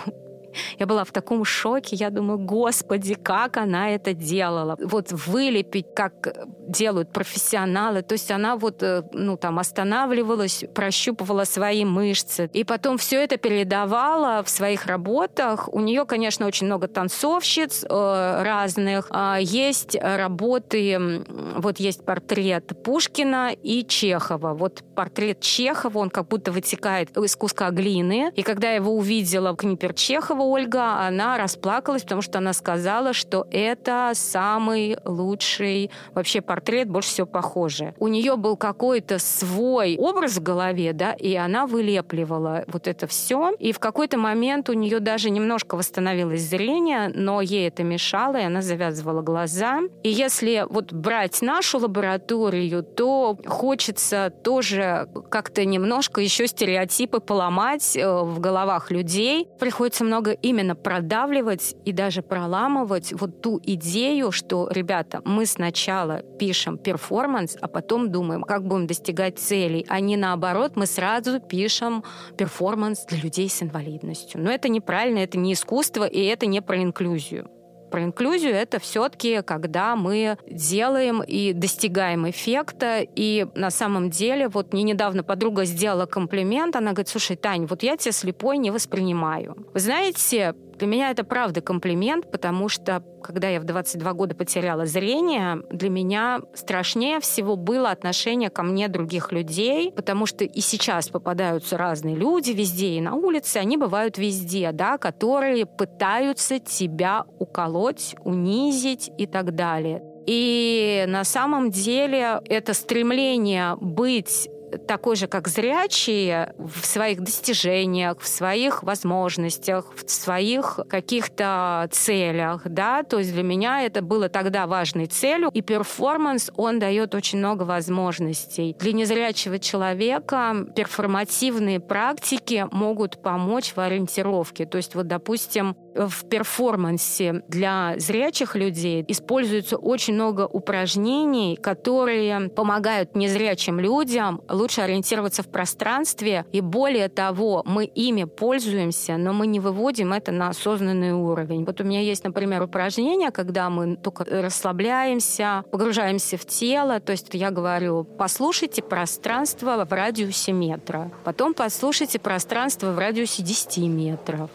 я 0.79 0.85
была 0.85 1.03
в 1.03 1.11
таком 1.11 1.45
шоке. 1.45 1.95
Я 1.95 2.09
думаю, 2.09 2.39
господи, 2.39 3.15
как 3.15 3.57
она 3.57 3.91
это 3.91 4.13
делала. 4.13 4.77
Вот 4.81 5.11
вылепить, 5.11 5.87
как 5.95 6.47
делают 6.67 7.11
профессионалы. 7.11 8.01
То 8.01 8.13
есть 8.13 8.31
она 8.31 8.55
вот, 8.55 8.83
э, 8.83 9.03
ну, 9.13 9.37
там, 9.37 9.59
останавливалась, 9.59 10.65
прощупывала 10.73 11.43
свои 11.43 11.85
мышцы. 11.85 12.49
И 12.53 12.63
потом 12.63 12.97
все 12.97 13.23
это 13.23 13.37
передавала 13.37 14.43
в 14.43 14.49
своих 14.49 14.85
работах. 14.85 15.69
У 15.71 15.79
нее, 15.79 16.05
конечно, 16.05 16.45
очень 16.47 16.67
много 16.67 16.87
танцовщиц 16.87 17.83
э, 17.83 18.43
разных. 18.43 19.07
А 19.09 19.37
есть 19.39 19.95
работы, 19.95 21.23
вот 21.55 21.79
есть 21.79 22.05
портрет 22.05 22.71
Пушкина 22.83 23.51
и 23.51 23.85
Чехова. 23.85 24.53
Вот 24.53 24.83
портрет 24.95 25.39
Чехова, 25.41 25.99
он 25.99 26.09
как 26.09 26.27
будто 26.27 26.51
вытекает 26.51 27.15
из 27.17 27.35
куска 27.35 27.69
глины. 27.69 28.31
И 28.35 28.43
когда 28.43 28.69
я 28.69 28.75
его 28.75 28.95
увидела, 28.95 29.55
Книпер 29.55 29.93
Чехова, 29.93 30.43
Ольга, 30.51 31.05
она 31.05 31.37
расплакалась, 31.37 32.03
потому 32.03 32.21
что 32.21 32.39
она 32.39 32.53
сказала, 32.53 33.13
что 33.13 33.47
это 33.51 34.11
самый 34.13 34.97
лучший 35.05 35.91
вообще 36.13 36.41
портрет, 36.41 36.89
больше 36.89 37.09
всего 37.09 37.27
похожий. 37.27 37.93
У 37.99 38.07
нее 38.07 38.35
был 38.35 38.57
какой-то 38.57 39.19
свой 39.19 39.97
образ 39.97 40.37
в 40.37 40.43
голове, 40.43 40.93
да, 40.93 41.13
и 41.13 41.35
она 41.35 41.65
вылепливала 41.65 42.63
вот 42.67 42.87
это 42.87 43.07
все. 43.07 43.51
И 43.59 43.71
в 43.71 43.79
какой-то 43.79 44.17
момент 44.17 44.69
у 44.69 44.73
нее 44.73 44.99
даже 44.99 45.29
немножко 45.29 45.75
восстановилось 45.75 46.41
зрение, 46.41 47.11
но 47.13 47.41
ей 47.41 47.67
это 47.67 47.83
мешало, 47.83 48.37
и 48.37 48.43
она 48.43 48.61
завязывала 48.61 49.21
глаза. 49.21 49.81
И 50.03 50.09
если 50.09 50.65
вот 50.69 50.93
брать 50.93 51.41
нашу 51.41 51.79
лабораторию, 51.79 52.83
то 52.83 53.37
хочется 53.45 54.31
тоже 54.43 55.07
как-то 55.29 55.65
немножко 55.65 56.21
еще 56.21 56.47
стереотипы 56.47 57.19
поломать 57.19 57.95
э, 57.95 58.07
в 58.07 58.39
головах 58.39 58.91
людей. 58.91 59.47
Приходится 59.59 60.03
много 60.03 60.34
именно 60.41 60.75
продавливать 60.75 61.75
и 61.85 61.91
даже 61.91 62.21
проламывать 62.21 63.13
вот 63.13 63.41
ту 63.41 63.59
идею, 63.63 64.31
что, 64.31 64.67
ребята, 64.69 65.21
мы 65.25 65.45
сначала 65.45 66.21
пишем 66.39 66.77
перформанс, 66.77 67.57
а 67.59 67.67
потом 67.67 68.11
думаем, 68.11 68.43
как 68.43 68.65
будем 68.65 68.87
достигать 68.87 69.39
целей, 69.39 69.85
а 69.89 69.99
не 69.99 70.17
наоборот, 70.17 70.73
мы 70.75 70.85
сразу 70.85 71.39
пишем 71.39 72.03
перформанс 72.37 73.05
для 73.05 73.19
людей 73.19 73.49
с 73.49 73.61
инвалидностью. 73.61 74.41
Но 74.41 74.51
это 74.51 74.69
неправильно, 74.69 75.19
это 75.19 75.37
не 75.37 75.53
искусство, 75.53 76.05
и 76.05 76.21
это 76.23 76.45
не 76.45 76.61
про 76.61 76.81
инклюзию. 76.81 77.49
Про 77.89 78.03
инклюзию, 78.03 78.53
это 78.53 78.79
все-таки 78.79 79.41
когда 79.41 79.95
мы 79.95 80.37
делаем 80.49 81.21
и 81.21 81.53
достигаем 81.53 82.29
эффекта. 82.29 83.05
И 83.15 83.47
на 83.55 83.69
самом 83.69 84.09
деле, 84.09 84.47
вот 84.47 84.73
мне 84.73 84.83
недавно 84.83 85.23
подруга 85.23 85.65
сделала 85.65 86.05
комплимент, 86.05 86.75
она 86.75 86.91
говорит, 86.91 87.09
слушай, 87.09 87.35
Тань, 87.35 87.65
вот 87.65 87.83
я 87.83 87.97
тебя 87.97 88.11
слепой 88.11 88.57
не 88.57 88.71
воспринимаю. 88.71 89.55
Вы 89.73 89.79
знаете, 89.79 90.55
для 90.77 90.87
меня 90.87 91.11
это 91.11 91.23
правда 91.23 91.61
комплимент, 91.61 92.29
потому 92.31 92.69
что 92.69 93.03
когда 93.23 93.49
я 93.49 93.59
в 93.59 93.63
22 93.63 94.13
года 94.13 94.35
потеряла 94.35 94.85
зрение, 94.85 95.63
для 95.71 95.89
меня 95.89 96.41
страшнее 96.53 97.19
всего 97.19 97.55
было 97.55 97.91
отношение 97.91 98.49
ко 98.49 98.61
мне 98.61 98.87
других 98.87 99.31
людей, 99.31 99.91
потому 99.91 100.25
что 100.25 100.43
и 100.43 100.61
сейчас 100.61 101.09
попадаются 101.09 101.77
разные 101.77 102.15
люди 102.15 102.51
везде 102.51 102.89
и 102.89 103.01
на 103.01 103.15
улице, 103.15 103.57
они 103.57 103.77
бывают 103.77 104.17
везде, 104.17 104.71
да, 104.71 104.97
которые 104.97 105.65
пытаются 105.65 106.59
тебя 106.59 107.25
уколоть, 107.39 108.15
унизить 108.23 109.09
и 109.17 109.25
так 109.25 109.55
далее. 109.55 110.03
И 110.27 111.05
на 111.07 111.23
самом 111.23 111.69
деле 111.69 112.41
это 112.45 112.73
стремление 112.73 113.75
быть 113.79 114.49
такой 114.77 115.15
же, 115.15 115.27
как 115.27 115.47
зрячие, 115.47 116.53
в 116.57 116.85
своих 116.85 117.21
достижениях, 117.21 118.19
в 118.19 118.27
своих 118.27 118.83
возможностях, 118.83 119.93
в 119.95 120.09
своих 120.09 120.79
каких-то 120.89 121.87
целях, 121.91 122.61
да, 122.65 123.03
то 123.03 123.19
есть 123.19 123.33
для 123.33 123.43
меня 123.43 123.83
это 123.83 124.01
было 124.01 124.29
тогда 124.29 124.67
важной 124.67 125.07
целью, 125.07 125.49
и 125.53 125.61
перформанс, 125.61 126.51
он 126.55 126.79
дает 126.79 127.15
очень 127.15 127.39
много 127.39 127.63
возможностей. 127.63 128.75
Для 128.79 128.93
незрячего 128.93 129.59
человека 129.59 130.67
перформативные 130.75 131.79
практики 131.79 132.67
могут 132.71 133.21
помочь 133.21 133.73
в 133.75 133.79
ориентировке, 133.79 134.65
то 134.65 134.77
есть 134.77 134.95
вот, 134.95 135.07
допустим, 135.07 135.75
в 135.95 136.25
перформансе 136.25 137.43
для 137.47 137.95
зрячих 137.97 138.55
людей 138.55 139.03
используется 139.07 139.77
очень 139.77 140.13
много 140.13 140.45
упражнений, 140.45 141.55
которые 141.55 142.49
помогают 142.49 143.15
незрячим 143.15 143.79
людям 143.79 144.41
лучше 144.49 144.81
ориентироваться 144.81 145.43
в 145.43 145.47
пространстве. 145.47 146.45
И 146.51 146.61
более 146.61 147.09
того, 147.09 147.63
мы 147.65 147.85
ими 147.85 148.25
пользуемся, 148.25 149.17
но 149.17 149.33
мы 149.33 149.47
не 149.47 149.59
выводим 149.59 150.13
это 150.13 150.31
на 150.31 150.49
осознанный 150.49 151.13
уровень. 151.13 151.65
Вот 151.65 151.79
у 151.81 151.83
меня 151.83 152.01
есть, 152.01 152.23
например, 152.23 152.63
упражнение, 152.63 153.31
когда 153.31 153.69
мы 153.69 153.95
только 153.95 154.25
расслабляемся, 154.25 155.63
погружаемся 155.71 156.37
в 156.37 156.45
тело. 156.45 156.99
То 156.99 157.11
есть 157.11 157.27
я 157.33 157.51
говорю, 157.51 158.03
послушайте 158.03 158.81
пространство 158.81 159.85
в 159.85 159.91
радиусе 159.91 160.51
метра. 160.51 161.11
Потом 161.23 161.53
послушайте 161.53 162.19
пространство 162.19 162.91
в 162.91 162.99
радиусе 162.99 163.43
10 163.43 163.77
метров. 163.87 164.49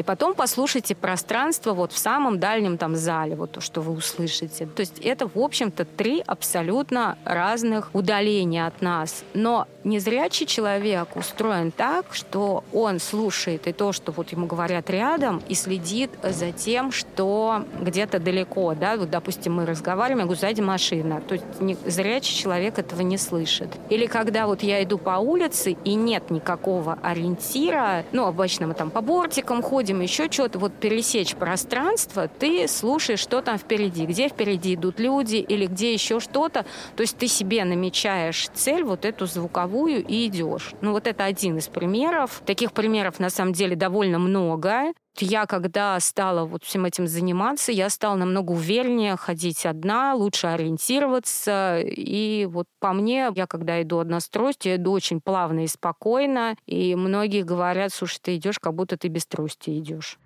И 0.00 0.02
потом 0.02 0.32
послушайте 0.32 0.94
пространство 0.94 1.74
вот 1.74 1.92
в 1.92 1.98
самом 1.98 2.40
дальнем 2.40 2.78
там 2.78 2.96
зале, 2.96 3.36
вот 3.36 3.52
то, 3.52 3.60
что 3.60 3.82
вы 3.82 3.92
услышите. 3.92 4.64
То 4.64 4.80
есть 4.80 4.98
это, 5.00 5.28
в 5.28 5.38
общем-то, 5.38 5.84
три 5.84 6.24
абсолютно 6.26 7.18
разных 7.26 7.90
удаления 7.92 8.66
от 8.66 8.80
нас. 8.80 9.24
Но 9.34 9.68
незрячий 9.84 10.46
человек 10.46 11.16
устроен 11.16 11.70
так, 11.70 12.06
что 12.12 12.64
он 12.72 12.98
слушает 12.98 13.66
и 13.66 13.74
то, 13.74 13.92
что 13.92 14.10
вот 14.12 14.32
ему 14.32 14.46
говорят 14.46 14.88
рядом, 14.88 15.42
и 15.48 15.54
следит 15.54 16.10
за 16.22 16.50
тем, 16.52 16.92
что 16.92 17.66
где-то 17.78 18.20
далеко, 18.20 18.74
да, 18.74 18.96
вот, 18.96 19.10
допустим, 19.10 19.56
мы 19.56 19.66
разговариваем, 19.66 20.20
я 20.20 20.24
говорю, 20.24 20.40
сзади 20.40 20.62
машина. 20.62 21.20
То 21.20 21.34
есть 21.34 21.44
зрячий 21.86 22.34
человек 22.34 22.78
этого 22.78 23.02
не 23.02 23.18
слышит. 23.18 23.68
Или 23.90 24.06
когда 24.06 24.46
вот 24.46 24.62
я 24.62 24.82
иду 24.82 24.96
по 24.96 25.18
улице, 25.18 25.76
и 25.84 25.94
нет 25.94 26.30
никакого 26.30 26.98
ориентира, 27.02 28.06
ну, 28.12 28.24
обычно 28.24 28.66
мы 28.66 28.72
там 28.72 28.90
по 28.90 29.02
бортикам 29.02 29.60
ходим, 29.60 29.89
будем 29.90 30.02
еще 30.02 30.30
что-то 30.30 30.60
вот 30.60 30.72
пересечь 30.74 31.34
пространство, 31.34 32.28
ты 32.28 32.68
слушаешь, 32.68 33.18
что 33.18 33.42
там 33.42 33.58
впереди, 33.58 34.06
где 34.06 34.28
впереди 34.28 34.74
идут 34.74 35.00
люди 35.00 35.36
или 35.36 35.66
где 35.66 35.92
еще 35.92 36.20
что-то. 36.20 36.64
То 36.94 37.00
есть 37.00 37.16
ты 37.18 37.26
себе 37.26 37.64
намечаешь 37.64 38.48
цель, 38.54 38.84
вот 38.84 39.04
эту 39.04 39.26
звуковую, 39.26 40.04
и 40.06 40.26
идешь. 40.28 40.74
Ну 40.80 40.92
вот 40.92 41.08
это 41.08 41.24
один 41.24 41.58
из 41.58 41.66
примеров. 41.66 42.40
Таких 42.46 42.72
примеров 42.72 43.18
на 43.18 43.30
самом 43.30 43.52
деле 43.52 43.74
довольно 43.74 44.20
много. 44.20 44.92
Я, 45.18 45.46
когда 45.46 45.98
стала 46.00 46.46
вот 46.46 46.64
всем 46.64 46.84
этим 46.84 47.06
заниматься, 47.06 47.72
я 47.72 47.90
стала 47.90 48.14
намного 48.16 48.52
увереннее 48.52 49.16
ходить 49.16 49.66
одна, 49.66 50.14
лучше 50.14 50.46
ориентироваться. 50.46 51.80
И 51.80 52.46
вот 52.50 52.66
по 52.78 52.92
мне, 52.92 53.30
я 53.34 53.46
когда 53.46 53.82
иду 53.82 53.98
однострость, 53.98 54.64
я 54.64 54.76
иду 54.76 54.92
очень 54.92 55.20
плавно 55.20 55.64
и 55.64 55.66
спокойно. 55.66 56.56
И 56.66 56.94
многие 56.94 57.42
говорят, 57.42 57.92
слушай, 57.92 58.18
ты 58.22 58.36
идешь, 58.36 58.58
как 58.58 58.74
будто 58.74 58.96
ты 58.96 59.08
без 59.08 59.26
трости 59.26 59.78
идешь. 59.78 60.18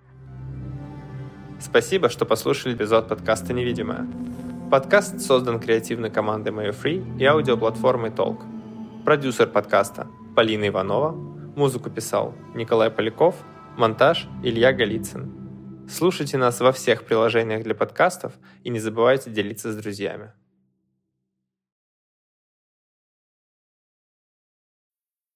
Спасибо, 1.59 2.09
что 2.09 2.25
послушали 2.25 2.75
эпизод 2.75 3.07
подкаста 3.07 3.53
«Невидимая». 3.53 4.07
Подкаст 4.69 5.21
создан 5.21 5.59
креативной 5.59 6.09
командой 6.09 6.49
Mayo 6.49 6.75
Free 6.75 7.17
и 7.19 7.25
аудиоплатформой 7.25 8.11
Толк. 8.11 8.41
Продюсер 9.03 9.47
подкаста 9.47 10.07
Полина 10.35 10.67
Иванова. 10.67 11.11
Музыку 11.55 11.89
писал 11.89 12.33
Николай 12.53 12.89
Поляков– 12.89 13.35
Монтаж 13.77 14.27
Илья 14.41 14.71
Голицын. 14.71 15.85
Слушайте 15.89 16.37
нас 16.37 16.61
во 16.61 16.71
всех 16.71 17.03
приложениях 17.03 17.63
для 17.63 17.75
подкастов 17.75 18.31
и 18.63 18.69
не 18.69 18.79
забывайте 18.79 19.29
делиться 19.29 19.73
с 19.73 19.75
друзьями. 19.75 20.31